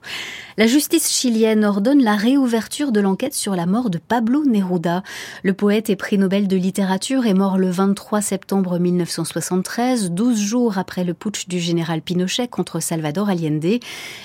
La 0.56 0.66
justice 0.66 1.10
chilienne 1.10 1.64
ordonne 1.64 2.02
la 2.02 2.14
réouverture 2.14 2.92
de 2.92 3.00
l'enquête 3.00 3.34
sur 3.34 3.56
la 3.56 3.66
mort 3.66 3.90
de 3.90 3.98
Pablo 3.98 4.44
Neruda. 4.44 5.02
Le 5.42 5.54
poète 5.54 5.90
et 5.90 5.96
prix 5.96 6.18
Nobel 6.18 6.48
de 6.48 6.56
littérature 6.56 7.26
est 7.26 7.34
mort 7.34 7.58
le 7.58 7.70
23 7.70 8.20
septembre 8.20 8.78
1973, 8.78 10.12
12 10.12 10.38
jours 10.40 10.78
après 10.78 11.04
le 11.04 11.14
putsch 11.14 11.48
du 11.48 11.58
général 11.58 12.00
Pinochet 12.00 12.48
contre 12.48 12.80
Salvador 12.80 13.28
Allende. 13.28 13.80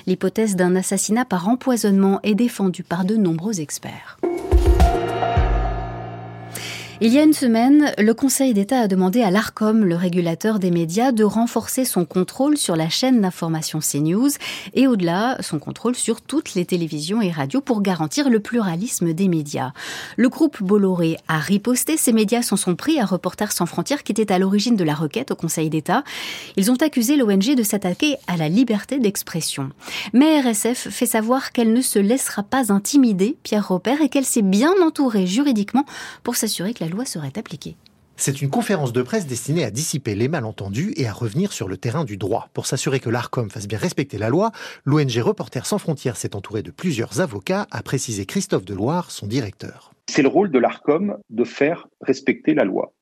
L'hypothèse 0.07 0.55
d'un 0.55 0.75
assassinat 0.75 1.25
par 1.25 1.47
empoisonnement 1.47 2.19
est 2.23 2.35
défendue 2.35 2.83
par 2.83 3.03
de 3.03 3.15
nombreux 3.15 3.61
experts. 3.61 4.17
Il 7.03 7.11
y 7.11 7.17
a 7.17 7.23
une 7.23 7.33
semaine, 7.33 7.91
le 7.97 8.13
Conseil 8.13 8.53
d'État 8.53 8.81
a 8.81 8.87
demandé 8.87 9.23
à 9.23 9.31
l'ARCOM, 9.31 9.85
le 9.85 9.95
régulateur 9.95 10.59
des 10.59 10.69
médias, 10.69 11.11
de 11.11 11.23
renforcer 11.23 11.83
son 11.83 12.05
contrôle 12.05 12.57
sur 12.57 12.75
la 12.75 12.89
chaîne 12.89 13.21
d'information 13.21 13.79
CNews 13.79 14.29
et 14.75 14.85
au-delà, 14.85 15.35
son 15.39 15.57
contrôle 15.57 15.95
sur 15.95 16.21
toutes 16.21 16.53
les 16.53 16.63
télévisions 16.63 17.19
et 17.19 17.31
radios 17.31 17.61
pour 17.61 17.81
garantir 17.81 18.29
le 18.29 18.39
pluralisme 18.39 19.13
des 19.13 19.29
médias. 19.29 19.71
Le 20.15 20.29
groupe 20.29 20.61
Bolloré 20.61 21.17
a 21.27 21.39
riposté. 21.39 21.97
Ces 21.97 22.13
médias 22.13 22.43
s'en 22.43 22.55
sont 22.55 22.75
pris 22.75 22.99
à 22.99 23.05
Reporters 23.05 23.51
sans 23.51 23.65
frontières 23.65 24.03
qui 24.03 24.11
était 24.11 24.31
à 24.31 24.37
l'origine 24.37 24.75
de 24.75 24.83
la 24.83 24.93
requête 24.93 25.31
au 25.31 25.35
Conseil 25.35 25.71
d'État. 25.71 26.03
Ils 26.55 26.69
ont 26.69 26.77
accusé 26.83 27.17
l'ONG 27.17 27.55
de 27.55 27.63
s'attaquer 27.63 28.17
à 28.27 28.37
la 28.37 28.47
liberté 28.47 28.99
d'expression. 28.99 29.71
Mais 30.13 30.39
RSF 30.39 30.89
fait 30.91 31.07
savoir 31.07 31.51
qu'elle 31.51 31.73
ne 31.73 31.81
se 31.81 31.97
laissera 31.97 32.43
pas 32.43 32.71
intimider, 32.71 33.37
Pierre 33.41 33.69
Robert, 33.69 34.03
et 34.03 34.09
qu'elle 34.09 34.23
s'est 34.23 34.43
bien 34.43 34.73
entourée 34.85 35.25
juridiquement 35.25 35.85
pour 36.21 36.35
s'assurer 36.35 36.75
que 36.75 36.83
la 36.83 36.90
loi 36.91 37.05
serait 37.05 37.37
appliquée. 37.37 37.75
C'est 38.17 38.43
une 38.43 38.51
conférence 38.51 38.93
de 38.93 39.01
presse 39.01 39.25
destinée 39.25 39.63
à 39.63 39.71
dissiper 39.71 40.13
les 40.13 40.27
malentendus 40.27 40.93
et 40.95 41.07
à 41.07 41.11
revenir 41.11 41.51
sur 41.51 41.67
le 41.67 41.77
terrain 41.77 42.05
du 42.05 42.17
droit. 42.17 42.49
Pour 42.53 42.67
s'assurer 42.67 42.99
que 42.99 43.09
l'ARCOM 43.09 43.49
fasse 43.49 43.67
bien 43.67 43.79
respecter 43.79 44.19
la 44.19 44.29
loi, 44.29 44.51
l'ONG 44.85 45.17
Reporters 45.17 45.65
sans 45.65 45.79
frontières 45.79 46.17
s'est 46.17 46.35
entourée 46.35 46.61
de 46.61 46.69
plusieurs 46.69 47.19
avocats, 47.19 47.65
a 47.71 47.81
précisé 47.81 48.27
Christophe 48.27 48.63
Deloire, 48.63 49.09
son 49.09 49.25
directeur. 49.25 49.91
C'est 50.07 50.21
le 50.21 50.27
rôle 50.27 50.51
de 50.51 50.59
l'ARCOM 50.59 51.17
de 51.31 51.43
faire 51.43 51.87
respecter 52.01 52.53
la 52.53 52.63
loi. 52.63 52.93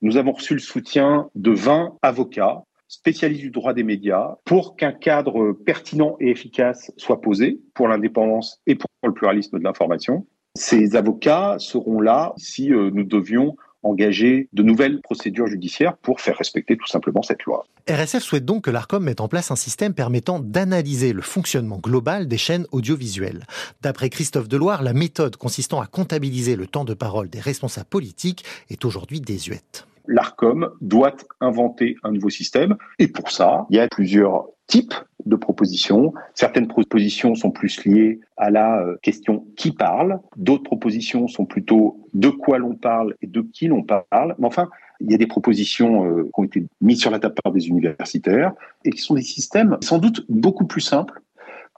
Nous 0.00 0.16
avons 0.16 0.32
reçu 0.32 0.54
le 0.54 0.60
soutien 0.60 1.28
de 1.34 1.50
20 1.50 1.96
avocats 2.02 2.62
spécialistes 2.86 3.42
du 3.42 3.50
droit 3.50 3.74
des 3.74 3.82
médias 3.82 4.36
pour 4.44 4.76
qu'un 4.76 4.92
cadre 4.92 5.52
pertinent 5.52 6.16
et 6.20 6.30
efficace 6.30 6.92
soit 6.96 7.20
posé 7.20 7.60
pour 7.74 7.88
l'indépendance 7.88 8.60
et 8.66 8.74
pour 8.74 8.88
le 9.02 9.12
pluralisme 9.12 9.58
de 9.58 9.64
l'information. 9.64 10.26
Ces 10.58 10.96
avocats 10.96 11.54
seront 11.60 12.00
là 12.00 12.34
si 12.36 12.72
euh, 12.72 12.90
nous 12.92 13.04
devions 13.04 13.56
engager 13.84 14.48
de 14.52 14.64
nouvelles 14.64 15.00
procédures 15.00 15.46
judiciaires 15.46 15.96
pour 15.96 16.20
faire 16.20 16.36
respecter 16.36 16.76
tout 16.76 16.88
simplement 16.88 17.22
cette 17.22 17.44
loi. 17.44 17.64
RSF 17.88 18.24
souhaite 18.24 18.44
donc 18.44 18.64
que 18.64 18.70
l'ARCOM 18.72 19.04
mette 19.04 19.20
en 19.20 19.28
place 19.28 19.52
un 19.52 19.56
système 19.56 19.94
permettant 19.94 20.40
d'analyser 20.40 21.12
le 21.12 21.22
fonctionnement 21.22 21.78
global 21.78 22.26
des 22.26 22.38
chaînes 22.38 22.66
audiovisuelles. 22.72 23.46
D'après 23.82 24.10
Christophe 24.10 24.48
Deloire, 24.48 24.82
la 24.82 24.94
méthode 24.94 25.36
consistant 25.36 25.80
à 25.80 25.86
comptabiliser 25.86 26.56
le 26.56 26.66
temps 26.66 26.84
de 26.84 26.94
parole 26.94 27.30
des 27.30 27.40
responsables 27.40 27.88
politiques 27.88 28.44
est 28.68 28.84
aujourd'hui 28.84 29.20
désuète 29.20 29.86
l'ARCOM 30.08 30.70
doit 30.80 31.14
inventer 31.40 31.96
un 32.02 32.12
nouveau 32.12 32.30
système. 32.30 32.76
Et 32.98 33.08
pour 33.08 33.30
ça, 33.30 33.66
il 33.70 33.76
y 33.76 33.80
a 33.80 33.88
plusieurs 33.88 34.46
types 34.66 34.94
de 35.24 35.36
propositions. 35.36 36.12
Certaines 36.34 36.68
propositions 36.68 37.34
sont 37.34 37.50
plus 37.50 37.84
liées 37.84 38.20
à 38.36 38.50
la 38.50 38.80
euh, 38.80 38.96
question 39.02 39.46
qui 39.56 39.72
parle, 39.72 40.20
d'autres 40.36 40.62
propositions 40.62 41.26
sont 41.26 41.46
plutôt 41.46 42.06
de 42.14 42.28
quoi 42.28 42.58
l'on 42.58 42.74
parle 42.74 43.14
et 43.22 43.26
de 43.26 43.40
qui 43.40 43.66
l'on 43.66 43.82
parle. 43.82 44.34
Mais 44.38 44.46
enfin, 44.46 44.68
il 45.00 45.10
y 45.10 45.14
a 45.14 45.18
des 45.18 45.26
propositions 45.26 46.04
euh, 46.04 46.24
qui 46.24 46.40
ont 46.40 46.44
été 46.44 46.64
mises 46.80 47.00
sur 47.00 47.10
la 47.10 47.18
table 47.18 47.34
par 47.42 47.52
des 47.52 47.68
universitaires 47.68 48.52
et 48.84 48.90
qui 48.90 49.00
sont 49.00 49.14
des 49.14 49.22
systèmes 49.22 49.76
sans 49.80 49.98
doute 49.98 50.24
beaucoup 50.28 50.66
plus 50.66 50.80
simples 50.80 51.20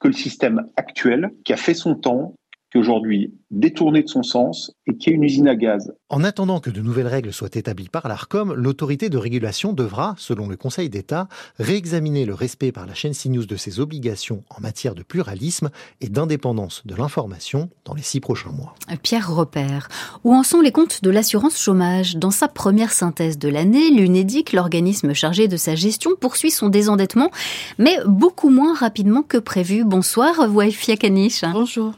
que 0.00 0.08
le 0.08 0.14
système 0.14 0.66
actuel 0.76 1.30
qui 1.44 1.52
a 1.52 1.56
fait 1.56 1.74
son 1.74 1.94
temps, 1.94 2.34
qui 2.72 2.78
aujourd'hui 2.78 3.34
détourné 3.50 4.02
de 4.02 4.08
son 4.08 4.22
sens 4.22 4.72
et 4.90 4.96
qui 4.96 5.10
est 5.10 5.12
une 5.12 5.24
usine 5.24 5.48
à 5.48 5.54
gaz. 5.54 5.92
En 6.08 6.24
attendant 6.24 6.58
que 6.58 6.70
de 6.70 6.80
nouvelles 6.80 7.06
règles 7.06 7.32
soient 7.32 7.48
établies 7.54 7.88
par 7.88 8.08
l'ARCOM, 8.08 8.52
l'autorité 8.52 9.08
de 9.08 9.16
régulation 9.16 9.72
devra, 9.72 10.14
selon 10.18 10.48
le 10.48 10.56
Conseil 10.56 10.90
d'État, 10.90 11.28
réexaminer 11.58 12.24
le 12.24 12.34
respect 12.34 12.72
par 12.72 12.86
la 12.86 12.94
chaîne 12.94 13.14
CNews 13.14 13.46
de 13.46 13.56
ses 13.56 13.78
obligations 13.78 14.42
en 14.50 14.60
matière 14.60 14.94
de 14.94 15.02
pluralisme 15.02 15.70
et 16.00 16.08
d'indépendance 16.08 16.82
de 16.84 16.96
l'information 16.96 17.70
dans 17.84 17.94
les 17.94 18.02
six 18.02 18.18
prochains 18.18 18.50
mois. 18.50 18.74
Pierre 19.02 19.32
Repère, 19.32 19.88
où 20.24 20.34
en 20.34 20.42
sont 20.42 20.60
les 20.60 20.72
comptes 20.72 21.02
de 21.02 21.10
l'assurance 21.10 21.58
chômage? 21.58 22.16
Dans 22.16 22.32
sa 22.32 22.48
première 22.48 22.92
synthèse 22.92 23.38
de 23.38 23.48
l'année, 23.48 23.90
l'UNEDIC, 23.90 24.52
l'organisme 24.52 25.14
chargé 25.14 25.46
de 25.46 25.56
sa 25.56 25.76
gestion, 25.76 26.10
poursuit 26.20 26.50
son 26.50 26.68
désendettement, 26.68 27.30
mais 27.78 27.96
beaucoup 28.06 28.50
moins 28.50 28.74
rapidement 28.74 29.22
que 29.22 29.38
prévu. 29.38 29.84
Bonsoir, 29.84 30.52
Waifia 30.52 30.96
Kanish. 30.96 31.42
Bonjour. 31.52 31.92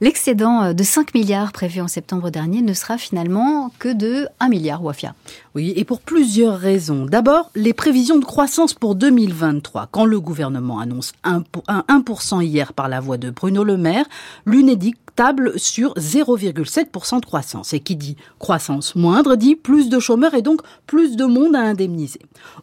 L'excédent 0.00 0.72
de 0.72 0.82
5 0.82 1.14
milliards 1.14 1.52
prévus 1.52 1.82
en 1.82 1.88
septembre 1.88 2.30
dernier 2.30 2.37
ne 2.46 2.72
sera 2.72 2.98
finalement 2.98 3.70
que 3.78 3.92
de 3.92 4.28
1 4.40 4.48
milliard, 4.48 4.82
Wafia. 4.84 5.14
Oui, 5.54 5.72
et 5.76 5.84
pour 5.84 6.00
plusieurs 6.00 6.58
raisons. 6.58 7.06
D'abord, 7.06 7.50
les 7.54 7.72
prévisions 7.72 8.18
de 8.18 8.24
croissance 8.24 8.74
pour 8.74 8.94
2023. 8.94 9.88
Quand 9.90 10.04
le 10.04 10.20
gouvernement 10.20 10.78
annonce 10.78 11.12
1%, 11.24 11.42
1 11.66 12.42
hier 12.42 12.72
par 12.72 12.88
la 12.88 13.00
voix 13.00 13.16
de 13.16 13.30
Bruno 13.30 13.64
Le 13.64 13.76
Maire, 13.76 14.06
l'UNEDIC 14.46 14.96
table 15.18 15.58
sur 15.58 15.94
0,7% 15.94 17.20
de 17.20 17.26
croissance. 17.26 17.72
Et 17.72 17.80
qui 17.80 17.96
dit 17.96 18.16
croissance 18.38 18.94
moindre 18.94 19.34
dit 19.34 19.56
plus 19.56 19.88
de 19.88 19.98
chômeurs 19.98 20.34
et 20.34 20.42
donc 20.42 20.60
plus 20.86 21.16
de 21.16 21.24
monde 21.24 21.56
à 21.56 21.60
indemniser. 21.60 22.20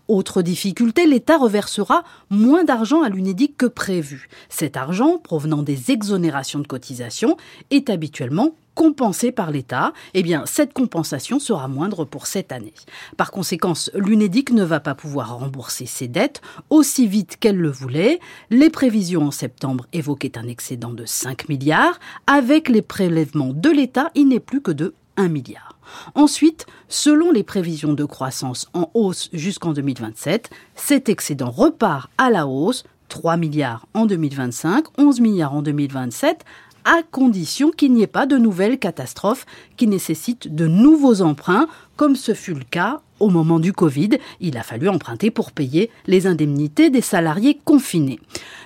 Autre 0.08 0.42
difficulté, 0.42 1.06
l'État 1.06 1.38
reversera 1.38 2.06
moins 2.30 2.64
d'argent 2.64 3.04
à 3.04 3.10
l'UNEDIC 3.10 3.58
que 3.58 3.66
prévu. 3.66 4.30
Cet 4.48 4.78
argent, 4.78 5.18
provenant 5.18 5.64
des 5.64 5.92
exonérations 5.92 6.60
de 6.60 6.68
cotisations, 6.68 7.36
est 7.72 7.90
habituellement 7.90 8.52
compensé 8.76 9.32
par 9.32 9.52
l'État, 9.52 9.94
eh 10.14 10.22
bien, 10.22 10.46
cette 10.46 10.74
compensation 10.74 11.40
sera 11.40 11.68
moindre 11.68 12.06
pour 12.06 12.28
cette 12.28 12.52
année. 12.52 12.74
Par 13.18 13.32
conséquent, 13.32 13.74
l'UNEDIC 13.96 14.52
ne 14.52 14.64
va 14.64 14.80
pas 14.80 14.94
pouvoir 14.94 15.40
rembourser 15.40 15.86
ses 15.86 16.08
dettes 16.08 16.42
aussi 16.70 17.08
vite 17.08 17.38
qu'elle 17.40 17.58
le 17.58 17.72
voulait. 17.72 18.20
Les 18.50 18.70
prévisions 18.70 19.24
en 19.24 19.32
septembre 19.32 19.88
évoquaient 19.94 20.38
un 20.38 20.48
excédent 20.48 20.92
de 20.92 21.06
5 21.06 21.50
milliards. 21.50 22.00
Avec 22.28 22.70
les 22.70 22.82
prélèvements 22.82 23.54
de 23.54 23.70
l'État, 23.70 24.12
il 24.14 24.28
n'est 24.28 24.40
plus 24.40 24.62
que 24.62 24.72
de 24.72 24.94
1 25.18 25.30
milliard. 25.30 25.80
Ensuite, 26.14 26.66
selon 26.90 27.32
les 27.32 27.44
prévisions 27.44 27.94
de 27.94 28.06
croissance 28.06 28.68
en 28.74 28.90
hausse 28.94 29.30
jusqu'en 29.34 29.72
2027, 29.72 30.50
cet 30.76 31.10
excédent 31.10 31.50
repart 31.50 32.10
à 32.18 32.30
la 32.30 32.48
hausse 32.48 32.84
3 33.10 33.38
milliards 33.38 33.88
en 33.94 34.06
2025, 34.06 34.86
11 34.98 35.20
milliards 35.22 35.54
en 35.54 35.62
2027, 35.62 36.44
à 36.86 37.02
condition 37.04 37.72
qu'il 37.72 37.94
n'y 37.94 38.04
ait 38.04 38.08
pas 38.08 38.26
de 38.26 38.38
nouvelles 38.38 38.80
catastrophes 38.80 39.46
qui 39.76 39.88
nécessitent 39.88 40.54
de 40.54 40.68
nouveaux 40.68 41.22
emprunts, 41.22 41.68
comme 41.98 42.16
ce 42.16 42.34
fut 42.34 42.54
le 42.54 42.64
cas 42.64 43.02
au 43.20 43.30
moment 43.30 43.60
du 43.60 43.74
Covid. 43.74 44.12
Il 44.40 44.58
a 44.58 44.64
fallu 44.64 44.88
emprunter 44.88 45.32
pour 45.32 45.52
payer 45.52 45.90
les 46.06 46.28
indemnités 46.28 46.90
des 46.90 47.02
salariés 47.02 47.60
confinés. 47.66 48.20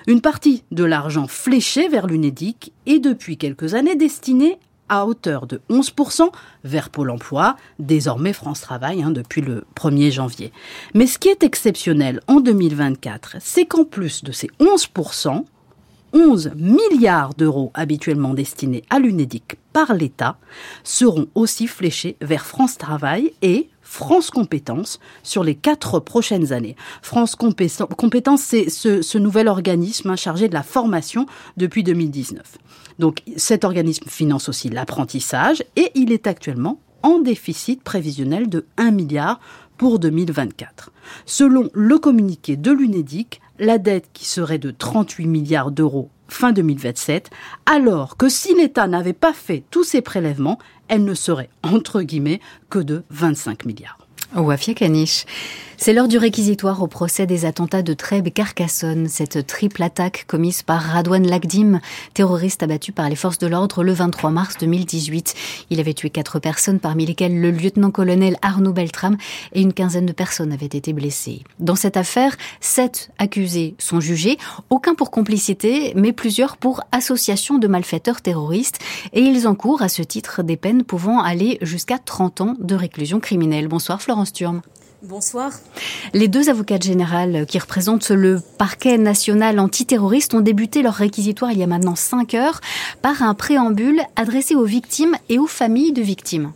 Une 0.06 0.20
partie 0.20 0.62
de 0.70 0.84
l'argent 0.84 1.26
fléché 1.26 1.88
vers 1.88 2.06
l'UNEDIC 2.06 2.72
est 2.86 2.98
depuis 2.98 3.36
quelques 3.36 3.74
années 3.74 3.96
destinée 3.96 4.58
à 4.90 5.06
hauteur 5.06 5.46
de 5.46 5.60
11% 5.70 6.30
vers 6.64 6.90
Pôle 6.90 7.10
emploi, 7.10 7.56
désormais 7.78 8.32
France 8.32 8.60
Travail 8.60 9.02
hein, 9.02 9.10
depuis 9.10 9.40
le 9.40 9.64
1er 9.76 10.10
janvier. 10.10 10.52
Mais 10.94 11.06
ce 11.06 11.18
qui 11.18 11.28
est 11.28 11.44
exceptionnel 11.44 12.20
en 12.26 12.40
2024, 12.40 13.36
c'est 13.38 13.66
qu'en 13.66 13.84
plus 13.84 14.24
de 14.24 14.32
ces 14.32 14.48
11%, 14.58 15.44
11 16.12 16.52
milliards 16.56 17.34
d'euros 17.34 17.70
habituellement 17.74 18.34
destinés 18.34 18.82
à 18.90 18.98
l'UNEDIC 18.98 19.56
par 19.72 19.94
l'État 19.94 20.38
seront 20.82 21.26
aussi 21.34 21.66
fléchés 21.66 22.16
vers 22.20 22.46
France 22.46 22.78
Travail 22.78 23.32
et 23.42 23.68
France 23.82 24.30
Compétences 24.30 25.00
sur 25.22 25.42
les 25.42 25.54
quatre 25.54 25.98
prochaines 25.98 26.52
années. 26.52 26.76
France 27.02 27.34
Compétences, 27.36 28.42
c'est 28.42 28.70
ce, 28.70 29.18
nouvel 29.18 29.48
organisme 29.48 30.10
hein, 30.10 30.16
chargé 30.16 30.48
de 30.48 30.54
la 30.54 30.62
formation 30.62 31.26
depuis 31.56 31.82
2019. 31.82 32.58
Donc 32.98 33.22
cet 33.36 33.64
organisme 33.64 34.08
finance 34.08 34.48
aussi 34.48 34.68
l'apprentissage 34.68 35.64
et 35.76 35.90
il 35.94 36.12
est 36.12 36.26
actuellement 36.26 36.80
en 37.02 37.18
déficit 37.18 37.82
prévisionnel 37.82 38.48
de 38.48 38.66
1 38.76 38.90
milliard 38.90 39.40
pour 39.76 39.98
2024. 39.98 40.92
Selon 41.24 41.70
le 41.72 41.98
communiqué 41.98 42.56
de 42.56 42.70
l'UNEDIC, 42.70 43.40
la 43.60 43.78
dette 43.78 44.08
qui 44.12 44.24
serait 44.24 44.58
de 44.58 44.72
38 44.72 45.26
milliards 45.26 45.70
d'euros 45.70 46.10
fin 46.26 46.52
2027, 46.52 47.30
alors 47.66 48.16
que 48.16 48.28
si 48.28 48.54
l'État 48.54 48.86
n'avait 48.86 49.12
pas 49.12 49.32
fait 49.32 49.64
tous 49.70 49.84
ces 49.84 50.00
prélèvements, 50.00 50.58
elle 50.88 51.04
ne 51.04 51.14
serait, 51.14 51.50
entre 51.62 52.02
guillemets, 52.02 52.40
que 52.70 52.78
de 52.78 53.04
25 53.10 53.66
milliards. 53.66 53.98
Wafia 54.34 54.74
Kanish. 54.74 55.26
C'est 55.82 55.94
l'heure 55.94 56.08
du 56.08 56.18
réquisitoire 56.18 56.82
au 56.82 56.88
procès 56.88 57.26
des 57.26 57.46
attentats 57.46 57.80
de 57.80 57.94
Trèbes 57.94 58.26
et 58.26 58.30
Carcassonne, 58.30 59.08
cette 59.08 59.46
triple 59.46 59.82
attaque 59.82 60.26
commise 60.26 60.60
par 60.62 60.82
Radouane 60.82 61.26
Lagdim, 61.26 61.80
terroriste 62.12 62.62
abattu 62.62 62.92
par 62.92 63.08
les 63.08 63.16
forces 63.16 63.38
de 63.38 63.46
l'ordre 63.46 63.82
le 63.82 63.94
23 63.94 64.28
mars 64.30 64.58
2018. 64.58 65.34
Il 65.70 65.80
avait 65.80 65.94
tué 65.94 66.10
quatre 66.10 66.38
personnes, 66.38 66.80
parmi 66.80 67.06
lesquelles 67.06 67.40
le 67.40 67.50
lieutenant-colonel 67.50 68.36
Arnaud 68.42 68.74
Beltram, 68.74 69.16
et 69.54 69.62
une 69.62 69.72
quinzaine 69.72 70.04
de 70.04 70.12
personnes 70.12 70.52
avaient 70.52 70.66
été 70.66 70.92
blessées. 70.92 71.44
Dans 71.60 71.76
cette 71.76 71.96
affaire, 71.96 72.36
sept 72.60 73.10
accusés 73.16 73.74
sont 73.78 74.00
jugés, 74.00 74.36
aucun 74.68 74.94
pour 74.94 75.10
complicité, 75.10 75.94
mais 75.96 76.12
plusieurs 76.12 76.58
pour 76.58 76.82
association 76.92 77.56
de 77.56 77.68
malfaiteurs 77.68 78.20
terroristes, 78.20 78.80
et 79.14 79.22
ils 79.22 79.48
encourent 79.48 79.80
à 79.80 79.88
ce 79.88 80.02
titre 80.02 80.42
des 80.42 80.58
peines 80.58 80.84
pouvant 80.84 81.22
aller 81.22 81.56
jusqu'à 81.62 81.96
30 81.96 82.40
ans 82.42 82.54
de 82.60 82.74
réclusion 82.74 83.18
criminelle. 83.18 83.66
Bonsoir 83.66 84.02
Florence 84.20 84.32
Turme. 84.32 84.60
Bonsoir. 85.02 85.52
Les 86.12 86.28
deux 86.28 86.50
avocats 86.50 86.78
généraux 86.78 87.46
qui 87.48 87.58
représentent 87.58 88.10
le 88.10 88.42
parquet 88.58 88.98
national 88.98 89.58
antiterroriste 89.58 90.34
ont 90.34 90.42
débuté 90.42 90.82
leur 90.82 90.92
réquisitoire 90.92 91.52
il 91.52 91.58
y 91.58 91.62
a 91.62 91.66
maintenant 91.66 91.96
cinq 91.96 92.34
heures 92.34 92.60
par 93.00 93.22
un 93.22 93.32
préambule 93.32 94.02
adressé 94.16 94.54
aux 94.54 94.64
victimes 94.64 95.16
et 95.30 95.38
aux 95.38 95.46
familles 95.46 95.92
de 95.92 96.02
victimes. 96.02 96.52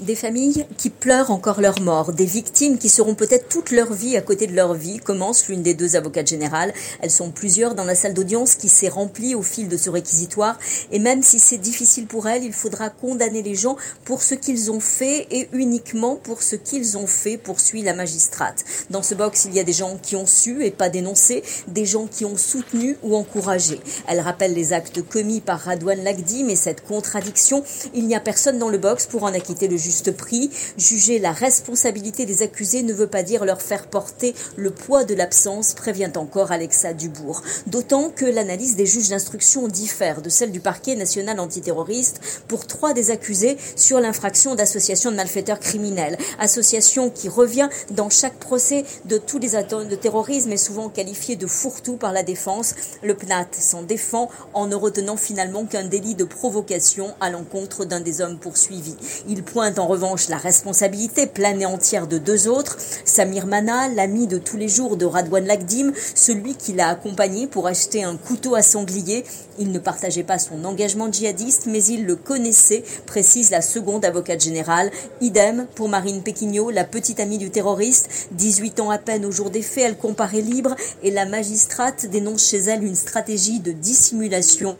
Des 0.00 0.14
familles 0.14 0.66
qui 0.76 0.90
pleurent 0.90 1.30
encore 1.30 1.60
leur 1.60 1.80
mort, 1.80 2.12
des 2.12 2.24
victimes 2.24 2.78
qui 2.78 2.88
seront 2.88 3.14
peut-être 3.14 3.48
toute 3.48 3.70
leur 3.70 3.92
vie 3.92 4.16
à 4.16 4.22
côté 4.22 4.46
de 4.46 4.54
leur 4.54 4.74
vie, 4.74 4.98
commence 4.98 5.48
l'une 5.48 5.62
des 5.62 5.74
deux 5.74 5.96
avocates 5.96 6.28
générales. 6.28 6.72
Elles 7.00 7.10
sont 7.10 7.30
plusieurs 7.30 7.74
dans 7.74 7.84
la 7.84 7.94
salle 7.94 8.14
d'audience 8.14 8.54
qui 8.54 8.68
s'est 8.68 8.88
remplie 8.88 9.34
au 9.34 9.42
fil 9.42 9.68
de 9.68 9.76
ce 9.76 9.90
réquisitoire. 9.90 10.58
Et 10.92 10.98
même 10.98 11.22
si 11.22 11.38
c'est 11.38 11.58
difficile 11.58 12.06
pour 12.06 12.28
elles, 12.28 12.44
il 12.44 12.52
faudra 12.52 12.90
condamner 12.90 13.42
les 13.42 13.54
gens 13.54 13.76
pour 14.04 14.22
ce 14.22 14.34
qu'ils 14.34 14.70
ont 14.70 14.80
fait 14.80 15.26
et 15.30 15.48
uniquement 15.52 16.16
pour 16.16 16.42
ce 16.42 16.56
qu'ils 16.56 16.98
ont 16.98 17.06
fait, 17.06 17.36
poursuit 17.36 17.82
la 17.82 17.94
magistrate. 17.94 18.64
Dans 18.90 19.02
ce 19.02 19.14
box, 19.14 19.46
il 19.46 19.54
y 19.54 19.60
a 19.60 19.64
des 19.64 19.72
gens 19.72 19.98
qui 20.02 20.16
ont 20.16 20.26
su 20.26 20.64
et 20.64 20.70
pas 20.70 20.88
dénoncé, 20.88 21.42
des 21.68 21.86
gens 21.86 22.06
qui 22.06 22.24
ont 22.24 22.36
soutenu 22.36 22.96
ou 23.02 23.16
encouragé. 23.16 23.80
Elle 24.06 24.20
rappelle 24.20 24.54
les 24.54 24.72
actes 24.72 25.02
commis 25.02 25.40
par 25.40 25.60
Radouane 25.60 26.02
Lagdi, 26.02 26.44
mais 26.44 26.56
cette 26.56 26.84
contradiction, 26.84 27.64
il 27.94 28.06
n'y 28.06 28.14
a 28.14 28.20
personne 28.20 28.58
dans 28.58 28.68
le 28.68 28.78
box 28.78 29.06
pour 29.06 29.24
en 29.24 29.32
acquitter 29.32 29.68
le 29.70 29.78
juste 29.78 30.12
prix. 30.12 30.50
Juger 30.76 31.18
la 31.18 31.32
responsabilité 31.32 32.26
des 32.26 32.42
accusés 32.42 32.82
ne 32.82 32.92
veut 32.92 33.06
pas 33.06 33.22
dire 33.22 33.44
leur 33.44 33.62
faire 33.62 33.86
porter 33.86 34.34
le 34.56 34.70
poids 34.70 35.04
de 35.04 35.14
l'absence, 35.14 35.72
prévient 35.74 36.12
encore 36.16 36.52
Alexa 36.52 36.92
Dubourg. 36.92 37.42
D'autant 37.66 38.10
que 38.10 38.26
l'analyse 38.26 38.76
des 38.76 38.86
juges 38.86 39.08
d'instruction 39.08 39.68
diffère 39.68 40.20
de 40.20 40.28
celle 40.28 40.52
du 40.52 40.60
parquet 40.60 40.96
national 40.96 41.40
antiterroriste 41.40 42.20
pour 42.48 42.66
trois 42.66 42.92
des 42.92 43.10
accusés 43.10 43.56
sur 43.76 44.00
l'infraction 44.00 44.54
d'association 44.54 45.10
de 45.10 45.16
malfaiteurs 45.16 45.60
criminels. 45.60 46.18
Association 46.38 47.10
qui 47.10 47.28
revient 47.28 47.68
dans 47.90 48.10
chaque 48.10 48.38
procès 48.38 48.84
de 49.04 49.16
tous 49.16 49.38
les 49.38 49.56
attentats 49.56 49.70
de 49.84 49.94
terrorisme 49.94 50.50
et 50.50 50.56
souvent 50.56 50.88
qualifiée 50.88 51.36
de 51.36 51.46
fourre-tout 51.46 51.96
par 51.96 52.12
la 52.12 52.24
défense. 52.24 52.74
Le 53.02 53.14
PNAT 53.14 53.46
s'en 53.52 53.82
défend 53.82 54.28
en 54.52 54.66
ne 54.66 54.74
retenant 54.74 55.16
finalement 55.16 55.64
qu'un 55.64 55.84
délit 55.84 56.16
de 56.16 56.24
provocation 56.24 57.14
à 57.20 57.30
l'encontre 57.30 57.84
d'un 57.84 58.00
des 58.00 58.20
hommes 58.20 58.38
poursuivis. 58.38 58.96
Il 59.28 59.44
pointe 59.44 59.59
en 59.60 59.86
revanche 59.86 60.28
la 60.28 60.38
responsabilité 60.38 61.26
pleine 61.26 61.60
et 61.60 61.66
entière 61.66 62.06
de 62.06 62.16
deux 62.16 62.48
autres, 62.48 62.78
Samir 63.04 63.46
Mana, 63.46 63.88
l'ami 63.88 64.26
de 64.26 64.38
tous 64.38 64.56
les 64.56 64.68
jours 64.68 64.96
de 64.96 65.04
Radouane 65.04 65.44
Lagdim, 65.44 65.92
celui 66.14 66.54
qui 66.54 66.72
l'a 66.72 66.88
accompagné 66.88 67.46
pour 67.46 67.66
acheter 67.66 68.02
un 68.02 68.16
couteau 68.16 68.54
à 68.54 68.62
sanglier. 68.62 69.24
Il 69.58 69.72
ne 69.72 69.78
partageait 69.78 70.22
pas 70.22 70.38
son 70.38 70.64
engagement 70.64 71.12
djihadiste, 71.12 71.66
mais 71.66 71.84
il 71.84 72.06
le 72.06 72.16
connaissait, 72.16 72.82
précise 73.04 73.50
la 73.50 73.60
seconde 73.60 74.04
avocate 74.06 74.40
générale. 74.40 74.90
Idem 75.20 75.66
pour 75.74 75.90
Marine 75.90 76.22
Péquignot, 76.22 76.70
la 76.70 76.84
petite 76.84 77.20
amie 77.20 77.36
du 77.36 77.50
terroriste. 77.50 78.08
18 78.32 78.80
ans 78.80 78.90
à 78.90 78.96
peine 78.96 79.26
au 79.26 79.30
jour 79.30 79.50
des 79.50 79.62
faits, 79.62 79.84
elle 79.84 79.98
comparaît 79.98 80.40
libre 80.40 80.74
et 81.02 81.10
la 81.10 81.26
magistrate 81.26 82.06
dénonce 82.06 82.48
chez 82.48 82.58
elle 82.58 82.82
une 82.82 82.94
stratégie 82.94 83.60
de 83.60 83.72
dissimulation. 83.72 84.78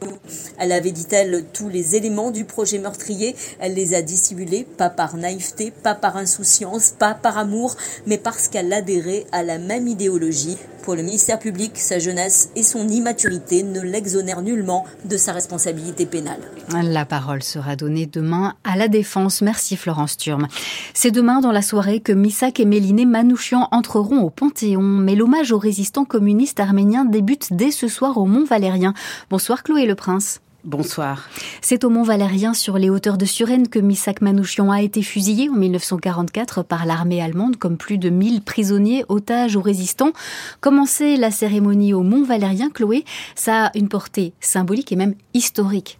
Elle 0.59 0.73
avait, 0.73 0.93
dit-elle, 0.93 1.45
tous 1.53 1.69
les 1.69 1.97
éléments 1.97 2.31
du 2.31 2.47
projet 2.47 2.79
meurtrier. 2.79 3.37
Elle 3.59 3.75
les 3.75 3.93
a 3.93 4.01
dissimulés, 4.01 4.60
pas 4.65 4.91
par 4.91 5.17
naïveté, 5.17 5.73
pas 5.83 5.95
par 5.95 6.17
insouciance, 6.17 6.95
pas 6.99 7.15
par 7.15 7.39
amour, 7.39 7.77
mais 8.07 8.19
parce 8.19 8.49
qu'elle 8.49 8.73
adhérait 8.73 9.27
à 9.33 9.43
la 9.43 9.59
même 9.59 9.87
idéologie. 9.87 10.59
Pour 10.83 10.95
le 10.95 11.03
ministère 11.03 11.39
public, 11.39 11.73
sa 11.75 11.99
jeunesse 11.99 12.51
et 12.57 12.63
son 12.63 12.89
immaturité 12.89 13.63
ne 13.63 13.81
l'exonèrent 13.81 14.41
nullement 14.41 14.87
de 15.05 15.17
sa 15.17 15.33
responsabilité 15.33 16.07
pénale. 16.07 16.41
La 16.73 17.05
parole 17.05 17.43
sera 17.43 17.77
donnée 17.77 18.07
demain 18.07 18.55
à 18.65 18.77
la 18.77 18.89
défense. 18.89 19.43
Merci 19.43 19.77
Florence 19.77 20.17
Turme. 20.17 20.49
C'est 20.95 21.11
demain 21.11 21.41
dans 21.41 21.53
la 21.53 21.63
soirée 21.63 22.01
que 22.01 22.13
Missak 22.13 22.61
et 22.61 22.65
Méliné 22.65 23.05
Manouchian 23.05 23.69
entreront 23.73 24.21
au 24.21 24.31
Panthéon. 24.31 24.83
Mais 24.83 25.15
l'hommage 25.15 25.53
aux 25.53 25.59
résistants 25.59 26.07
communistes 26.07 26.61
arméniens 26.61 27.05
débute 27.05 27.49
dès 27.53 27.71
ce 27.71 27.89
soir 27.89 28.17
au 28.17 28.25
Mont 28.25 28.45
Valérien. 28.45 28.95
Bonsoir 29.29 29.63
Chloé 29.63 29.87
Le 29.87 29.95
Prince. 29.95 30.41
Bonsoir. 30.65 31.29
C'est 31.63 31.85
au 31.85 31.91
Mont 31.91 32.03
Valérien, 32.03 32.53
sur 32.53 32.77
les 32.77 32.91
hauteurs 32.91 33.17
de 33.17 33.25
Suresnes, 33.25 33.69
que 33.69 33.79
Misak 33.79 34.21
Manouchian 34.21 34.71
a 34.71 34.83
été 34.83 35.03
fusillé 35.03 35.49
en 35.49 35.55
1944 35.55 36.63
par 36.65 36.85
l'armée 36.85 37.23
allemande, 37.23 37.57
comme 37.57 37.79
plus 37.79 37.97
de 37.97 38.11
1000 38.11 38.43
prisonniers, 38.43 39.05
otages 39.09 39.57
ou 39.57 39.63
résistants. 39.63 40.13
Commencer 40.61 41.17
la 41.17 41.31
cérémonie 41.31 41.95
au 41.95 42.03
Mont 42.03 42.25
Valérien, 42.25 42.69
Chloé, 42.69 43.05
ça 43.35 43.67
a 43.67 43.79
une 43.79 43.89
portée 43.89 44.35
symbolique 44.41 44.93
et 44.93 44.97
même 44.97 45.15
historique. 45.33 45.99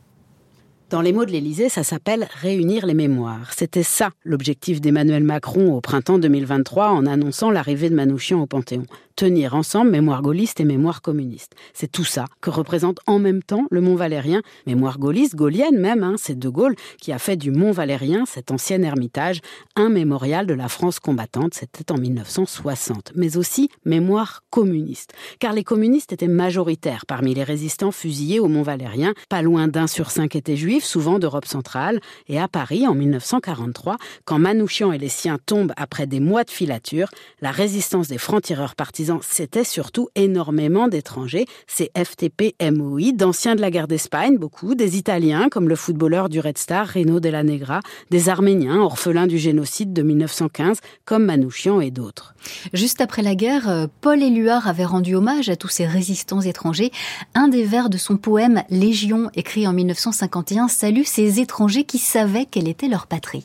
Dans 0.91 1.01
les 1.01 1.13
mots 1.13 1.25
de 1.25 1.31
l'Élysée, 1.31 1.69
ça 1.69 1.85
s'appelle 1.85 2.27
réunir 2.41 2.85
les 2.85 2.95
mémoires. 2.95 3.53
C'était 3.57 3.85
ça 3.85 4.11
l'objectif 4.25 4.81
d'Emmanuel 4.81 5.23
Macron 5.23 5.73
au 5.73 5.81
printemps 5.81 6.19
2023 6.19 6.89
en 6.89 7.07
annonçant 7.07 7.51
l'arrivée 7.51 7.91
de 7.91 7.95
Manouchian 7.95 8.41
au 8.41 8.47
Panthéon 8.47 8.83
tenir 9.21 9.55
ensemble 9.55 9.91
mémoire 9.91 10.23
gaulliste 10.23 10.61
et 10.61 10.65
mémoire 10.65 11.03
communiste. 11.03 11.53
C'est 11.75 11.93
tout 11.93 12.07
ça 12.07 12.25
que 12.41 12.49
représente 12.49 13.01
en 13.07 13.19
même 13.19 13.43
temps 13.43 13.67
le 13.71 13.83
Mont 13.83 13.95
Valérien, 13.95 14.41
mémoire 14.67 14.99
gaulliste, 14.99 15.37
gaulienne 15.37 15.79
même, 15.79 16.03
hein, 16.03 16.15
c'est 16.17 16.39
De 16.39 16.49
Gaulle 16.49 16.75
qui 17.03 17.13
a 17.13 17.19
fait 17.19 17.37
du 17.37 17.51
Mont 17.51 17.71
Valérien, 17.71 18.25
cet 18.25 18.51
ancien 18.51 18.81
ermitage, 18.81 19.43
un 19.77 19.91
mémorial 19.91 20.47
de 20.47 20.55
la 20.55 20.69
France 20.69 21.01
combattante, 21.01 21.53
c'était 21.53 21.93
en 21.93 21.99
1960, 21.99 23.13
mais 23.15 23.37
aussi 23.37 23.69
mémoire 23.85 24.43
communiste, 24.49 25.13
car 25.39 25.53
les 25.53 25.65
communistes 25.65 26.15
étaient 26.15 26.27
majoritaires 26.27 27.05
parmi 27.05 27.35
les 27.35 27.45
résistants 27.45 27.93
fusillés 27.93 28.41
au 28.41 28.49
Mont 28.49 28.63
Valérien, 28.63 29.13
pas 29.29 29.43
loin 29.43 29.69
d'un 29.69 29.87
sur 29.87 30.11
cinq 30.11 30.35
étaient 30.35 30.57
juifs, 30.57 30.85
souvent 30.85 31.19
d'Europe 31.19 31.45
centrale, 31.45 32.01
et 32.27 32.41
à 32.41 32.49
Paris 32.49 32.87
en 32.87 32.95
1943, 32.95 33.99
quand 34.25 34.39
Manouchian 34.39 34.93
et 34.93 34.99
les 34.99 35.11
siens 35.11 35.37
tombent 35.45 35.75
après 35.77 36.07
des 36.07 36.21
mois 36.21 36.45
de 36.45 36.51
filature, 36.51 37.09
la 37.43 37.51
résistance 37.51 38.09
des 38.09 38.17
francs-tireurs 38.17 38.75
partisans 38.75 39.10
c'était 39.23 39.65
surtout 39.65 40.09
énormément 40.15 40.89
d'étrangers, 40.89 41.47
ces 41.67 41.91
FTP-MOI, 41.97 43.13
d'anciens 43.13 43.55
de 43.55 43.61
la 43.61 43.71
guerre 43.71 43.89
d'Espagne, 43.89 44.37
beaucoup, 44.37 44.75
des 44.75 44.97
Italiens 44.97 45.49
comme 45.49 45.69
le 45.69 45.77
footballeur 45.77 46.29
du 46.29 46.41
Red 46.41 46.59
Star 46.59 46.87
Reno 46.87 47.19
la 47.31 47.43
Negra, 47.43 47.81
des 48.11 48.29
Arméniens 48.29 48.81
orphelins 48.81 49.27
du 49.27 49.39
génocide 49.39 49.93
de 49.93 50.03
1915 50.03 50.79
comme 51.05 51.25
Manouchian 51.25 51.81
et 51.81 51.91
d'autres. 51.91 52.35
Juste 52.73 53.01
après 53.01 53.23
la 53.23 53.35
guerre, 53.35 53.69
euh, 53.69 53.87
Paul 54.01 54.23
Éluard 54.23 54.69
avait 54.69 54.85
rendu 54.85 55.15
hommage 55.15 55.49
à 55.49 55.57
tous 55.57 55.69
ces 55.69 55.87
résistants 55.87 56.41
étrangers. 56.41 56.91
Un 57.35 57.49
des 57.49 57.65
vers 57.65 57.91
de 57.91 57.99
son 57.99 58.17
poème 58.17 58.63
Légion, 58.71 59.31
écrit 59.35 59.67
en 59.67 59.73
1951, 59.73 60.69
salue 60.69 61.05
ces 61.05 61.41
étrangers 61.41 61.85
qui 61.85 61.99
savaient 61.99 62.47
quelle 62.47 62.69
était 62.69 62.89
leur 62.89 63.07
patrie. 63.07 63.45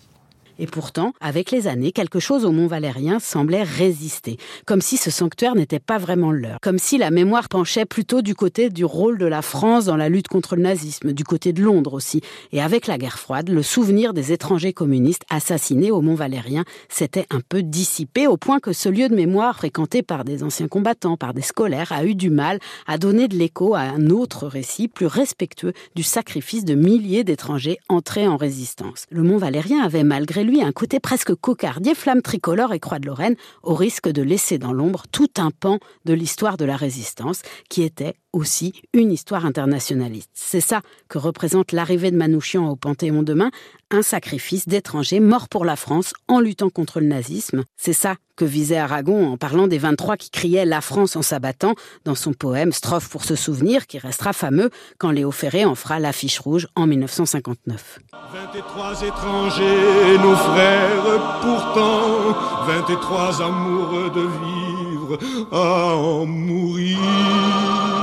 Et 0.59 0.67
pourtant, 0.67 1.13
avec 1.19 1.51
les 1.51 1.67
années, 1.67 1.91
quelque 1.91 2.19
chose 2.19 2.45
au 2.45 2.51
Mont 2.51 2.67
Valérien 2.67 3.19
semblait 3.19 3.63
résister, 3.63 4.37
comme 4.65 4.81
si 4.81 4.97
ce 4.97 5.11
sanctuaire 5.11 5.55
n'était 5.55 5.79
pas 5.79 5.97
vraiment 5.97 6.31
leur, 6.31 6.59
comme 6.61 6.79
si 6.79 6.97
la 6.97 7.11
mémoire 7.11 7.49
penchait 7.49 7.85
plutôt 7.85 8.21
du 8.21 8.35
côté 8.35 8.69
du 8.69 8.85
rôle 8.85 9.17
de 9.17 9.25
la 9.25 9.41
France 9.41 9.85
dans 9.85 9.97
la 9.97 10.07
lutte 10.07 10.27
contre 10.29 10.55
le 10.55 10.61
nazisme, 10.61 11.11
du 11.11 11.23
côté 11.23 11.51
de 11.51 11.61
Londres 11.61 11.93
aussi. 11.93 12.21
Et 12.53 12.61
avec 12.61 12.87
la 12.87 12.97
guerre 12.97 13.19
froide, 13.19 13.49
le 13.49 13.63
souvenir 13.63 14.13
des 14.13 14.31
étrangers 14.31 14.71
communistes 14.71 15.23
assassinés 15.29 15.91
au 15.91 16.01
Mont 16.01 16.15
Valérien 16.15 16.63
s'était 16.87 17.25
un 17.31 17.41
peu 17.41 17.61
dissipé 17.61 18.27
au 18.27 18.37
point 18.37 18.59
que 18.59 18.71
ce 18.71 18.87
lieu 18.87 19.09
de 19.09 19.15
mémoire 19.15 19.57
fréquenté 19.57 20.03
par 20.03 20.23
des 20.23 20.43
anciens 20.43 20.69
combattants, 20.69 21.17
par 21.17 21.33
des 21.33 21.41
scolaires, 21.41 21.91
a 21.91 22.05
eu 22.05 22.15
du 22.15 22.29
mal 22.29 22.59
à 22.87 22.97
donner 22.97 23.27
de 23.27 23.35
l'écho 23.35 23.75
à 23.75 23.81
un 23.81 24.09
autre 24.09 24.47
récit 24.47 24.87
plus 24.87 25.05
respectueux 25.05 25.73
du 25.95 26.03
sacrifice 26.03 26.63
de 26.63 26.75
milliers 26.75 27.23
d'étrangers 27.25 27.77
entrés 27.89 28.27
en 28.27 28.37
résistance. 28.37 29.05
Le 29.09 29.23
Mont 29.23 29.37
Valérien 29.37 29.83
avait 29.83 30.03
malgré 30.03 30.44
lui 30.45 30.61
un 30.61 30.71
côté 30.71 30.99
presque 30.99 31.33
cocardier, 31.35 31.95
flamme 31.95 32.21
tricolore 32.21 32.73
et 32.73 32.79
croix 32.79 32.99
de 32.99 33.07
Lorraine, 33.07 33.35
au 33.63 33.73
risque 33.73 34.07
de 34.07 34.21
laisser 34.21 34.57
dans 34.57 34.73
l'ombre 34.73 35.03
tout 35.11 35.29
un 35.37 35.51
pan 35.51 35.79
de 36.05 36.13
l'histoire 36.13 36.57
de 36.57 36.65
la 36.65 36.77
résistance, 36.77 37.41
qui 37.69 37.83
était 37.83 38.15
aussi 38.35 38.73
une 38.93 39.11
histoire 39.11 39.45
internationaliste. 39.45 40.29
C'est 40.33 40.61
ça 40.61 40.81
que 41.07 41.17
représente 41.17 41.71
l'arrivée 41.71 42.11
de 42.11 42.17
Manouchian 42.17 42.69
au 42.69 42.75
Panthéon 42.75 43.23
demain, 43.23 43.49
un 43.91 44.01
sacrifice 44.01 44.67
d'étrangers 44.67 45.21
morts 45.21 45.47
pour 45.47 45.63
la 45.63 45.75
France 45.75 46.13
en 46.27 46.39
luttant 46.39 46.69
contre 46.69 46.99
le 46.99 47.07
nazisme. 47.07 47.63
C'est 47.77 47.93
ça 47.93 48.15
que 48.35 48.43
visait 48.43 48.77
Aragon 48.77 49.31
en 49.31 49.37
parlant 49.37 49.67
des 49.67 49.77
23 49.77 50.17
qui 50.17 50.29
criaient 50.29 50.65
la 50.65 50.81
France 50.81 51.15
en 51.15 51.21
s'abattant 51.21 51.75
dans 52.03 52.15
son 52.15 52.33
poème 52.33 52.73
Strophe 52.73 53.07
pour 53.09 53.23
se 53.23 53.35
souvenir 53.35 53.87
qui 53.87 53.97
restera 53.97 54.33
fameux 54.33 54.69
quand 54.97 55.11
Léo 55.11 55.31
Ferré 55.31 55.63
en 55.63 55.75
fera 55.75 55.99
l'affiche 55.99 56.39
rouge 56.39 56.67
en 56.75 56.87
1959. 56.87 57.99
23 58.33 59.03
étrangers, 59.03 60.17
nos 60.21 60.35
frères 60.35 61.39
pourtant, 61.41 62.35
23 62.67 63.41
amoureux 63.41 64.09
de 64.09 64.21
vivre 64.21 65.17
à 65.51 65.95
en 65.95 66.25
mourir. 66.25 67.94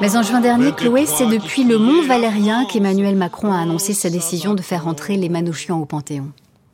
Mais 0.00 0.16
en 0.16 0.22
juin 0.22 0.40
dernier, 0.40 0.70
Chloé, 0.72 1.06
c'est 1.06 1.26
depuis 1.26 1.64
le 1.64 1.76
Mont 1.76 2.02
Valérien 2.06 2.64
qu'Emmanuel 2.66 3.16
Macron 3.16 3.52
a 3.52 3.58
annoncé 3.58 3.94
sa 3.94 4.10
décision 4.10 4.54
de 4.54 4.62
faire 4.62 4.86
entrer 4.86 5.16
les 5.16 5.28
Manouchians 5.28 5.80
au 5.80 5.86
Panthéon. 5.86 6.28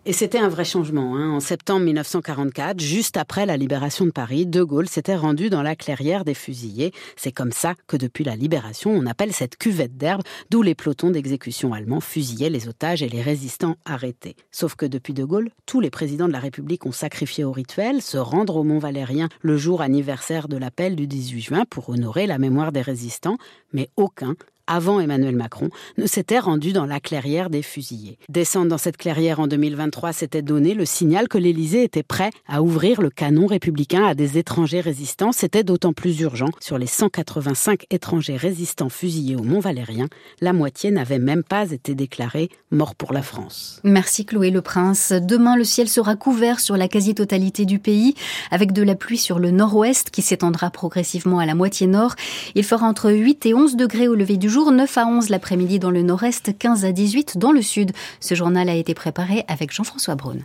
Et 0.06 0.12
c'était 0.12 0.38
un 0.38 0.50
vrai 0.50 0.66
changement. 0.66 1.16
Hein. 1.16 1.30
En 1.30 1.40
septembre 1.40 1.86
1944, 1.86 2.78
juste 2.78 3.16
après 3.16 3.46
la 3.46 3.56
libération 3.56 4.04
de 4.04 4.10
Paris, 4.10 4.44
De 4.44 4.62
Gaulle 4.62 4.86
s'était 4.86 5.16
rendu 5.16 5.48
dans 5.48 5.62
la 5.62 5.76
clairière 5.76 6.26
des 6.26 6.34
fusillés. 6.34 6.92
C'est 7.16 7.32
comme 7.32 7.52
ça 7.52 7.74
que 7.86 7.96
depuis 7.96 8.22
la 8.22 8.36
libération, 8.36 8.90
on 8.90 9.06
appelle 9.06 9.32
cette 9.32 9.56
cuvette 9.56 9.96
d'herbe, 9.96 10.20
d'où 10.50 10.60
les 10.60 10.74
pelotons 10.74 11.10
d'exécution 11.10 11.72
allemands 11.72 12.02
fusillaient 12.02 12.50
les 12.50 12.68
otages 12.68 13.02
et 13.02 13.08
les 13.08 13.22
résistants 13.22 13.76
arrêtés. 13.86 14.36
Sauf 14.50 14.74
que 14.74 14.84
depuis 14.84 15.14
De 15.14 15.24
Gaulle, 15.24 15.48
tous 15.64 15.80
les 15.80 15.90
présidents 15.90 16.28
de 16.28 16.34
la 16.34 16.38
République 16.38 16.84
ont 16.84 16.92
sacrifié 16.92 17.42
au 17.44 17.52
rituel, 17.52 18.02
se 18.02 18.18
rendre 18.18 18.56
au 18.56 18.62
Mont 18.62 18.80
Valérien 18.80 19.30
le 19.40 19.56
jour 19.56 19.80
anniversaire 19.80 20.48
de 20.48 20.58
l'appel 20.58 20.96
du 20.96 21.06
18 21.06 21.40
juin 21.40 21.64
pour 21.70 21.88
honorer 21.88 22.26
la 22.26 22.36
mémoire 22.36 22.72
des 22.72 22.82
résistants, 22.82 23.38
mais 23.72 23.88
aucun 23.96 24.34
avant 24.66 25.00
Emmanuel 25.00 25.36
Macron, 25.36 25.68
ne 25.98 26.06
s'était 26.06 26.38
rendu 26.38 26.72
dans 26.72 26.86
la 26.86 27.00
clairière 27.00 27.50
des 27.50 27.62
fusillés. 27.62 28.18
Descendre 28.28 28.68
dans 28.68 28.78
cette 28.78 28.96
clairière 28.96 29.40
en 29.40 29.46
2023, 29.46 30.12
c'était 30.12 30.42
donner 30.42 30.74
le 30.74 30.84
signal 30.84 31.28
que 31.28 31.38
l'Élysée 31.38 31.84
était 31.84 32.02
prêt 32.02 32.30
à 32.48 32.62
ouvrir 32.62 33.00
le 33.02 33.10
canon 33.10 33.46
républicain 33.46 34.04
à 34.04 34.14
des 34.14 34.38
étrangers 34.38 34.80
résistants. 34.80 35.32
C'était 35.32 35.64
d'autant 35.64 35.92
plus 35.92 36.20
urgent. 36.20 36.48
Sur 36.60 36.78
les 36.78 36.86
185 36.86 37.84
étrangers 37.90 38.36
résistants 38.36 38.88
fusillés 38.88 39.36
au 39.36 39.42
Mont-Valérien, 39.42 40.08
la 40.40 40.52
moitié 40.52 40.90
n'avait 40.90 41.18
même 41.18 41.42
pas 41.42 41.70
été 41.70 41.94
déclarée 41.94 42.48
mort 42.70 42.94
pour 42.94 43.12
la 43.12 43.22
France. 43.22 43.80
Merci 43.84 44.24
Chloé 44.24 44.50
Le 44.50 44.62
Prince. 44.62 45.12
Demain, 45.12 45.56
le 45.56 45.64
ciel 45.64 45.88
sera 45.88 46.16
couvert 46.16 46.60
sur 46.60 46.76
la 46.76 46.88
quasi-totalité 46.88 47.64
du 47.64 47.78
pays, 47.78 48.14
avec 48.50 48.72
de 48.72 48.82
la 48.82 48.94
pluie 48.94 49.18
sur 49.18 49.38
le 49.38 49.50
nord-ouest 49.50 50.10
qui 50.10 50.22
s'étendra 50.22 50.70
progressivement 50.70 51.38
à 51.38 51.46
la 51.46 51.54
moitié 51.54 51.86
nord. 51.86 52.14
Il 52.54 52.64
fera 52.64 52.86
entre 52.86 53.12
8 53.12 53.46
et 53.46 53.54
11 53.54 53.76
degrés 53.76 54.08
au 54.08 54.14
lever 54.14 54.36
du 54.36 54.48
jour, 54.54 54.70
9 54.70 54.98
à 54.98 55.06
11 55.08 55.30
l'après-midi 55.30 55.80
dans 55.80 55.90
le 55.90 56.02
nord-est, 56.02 56.56
15 56.56 56.84
à 56.84 56.92
18 56.92 57.38
dans 57.38 57.50
le 57.50 57.60
sud. 57.60 57.90
Ce 58.20 58.36
journal 58.36 58.68
a 58.68 58.74
été 58.76 58.94
préparé 58.94 59.44
avec 59.48 59.72
Jean-François 59.72 60.14
Braun. 60.14 60.38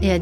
Et 0.00 0.10
à 0.10 0.18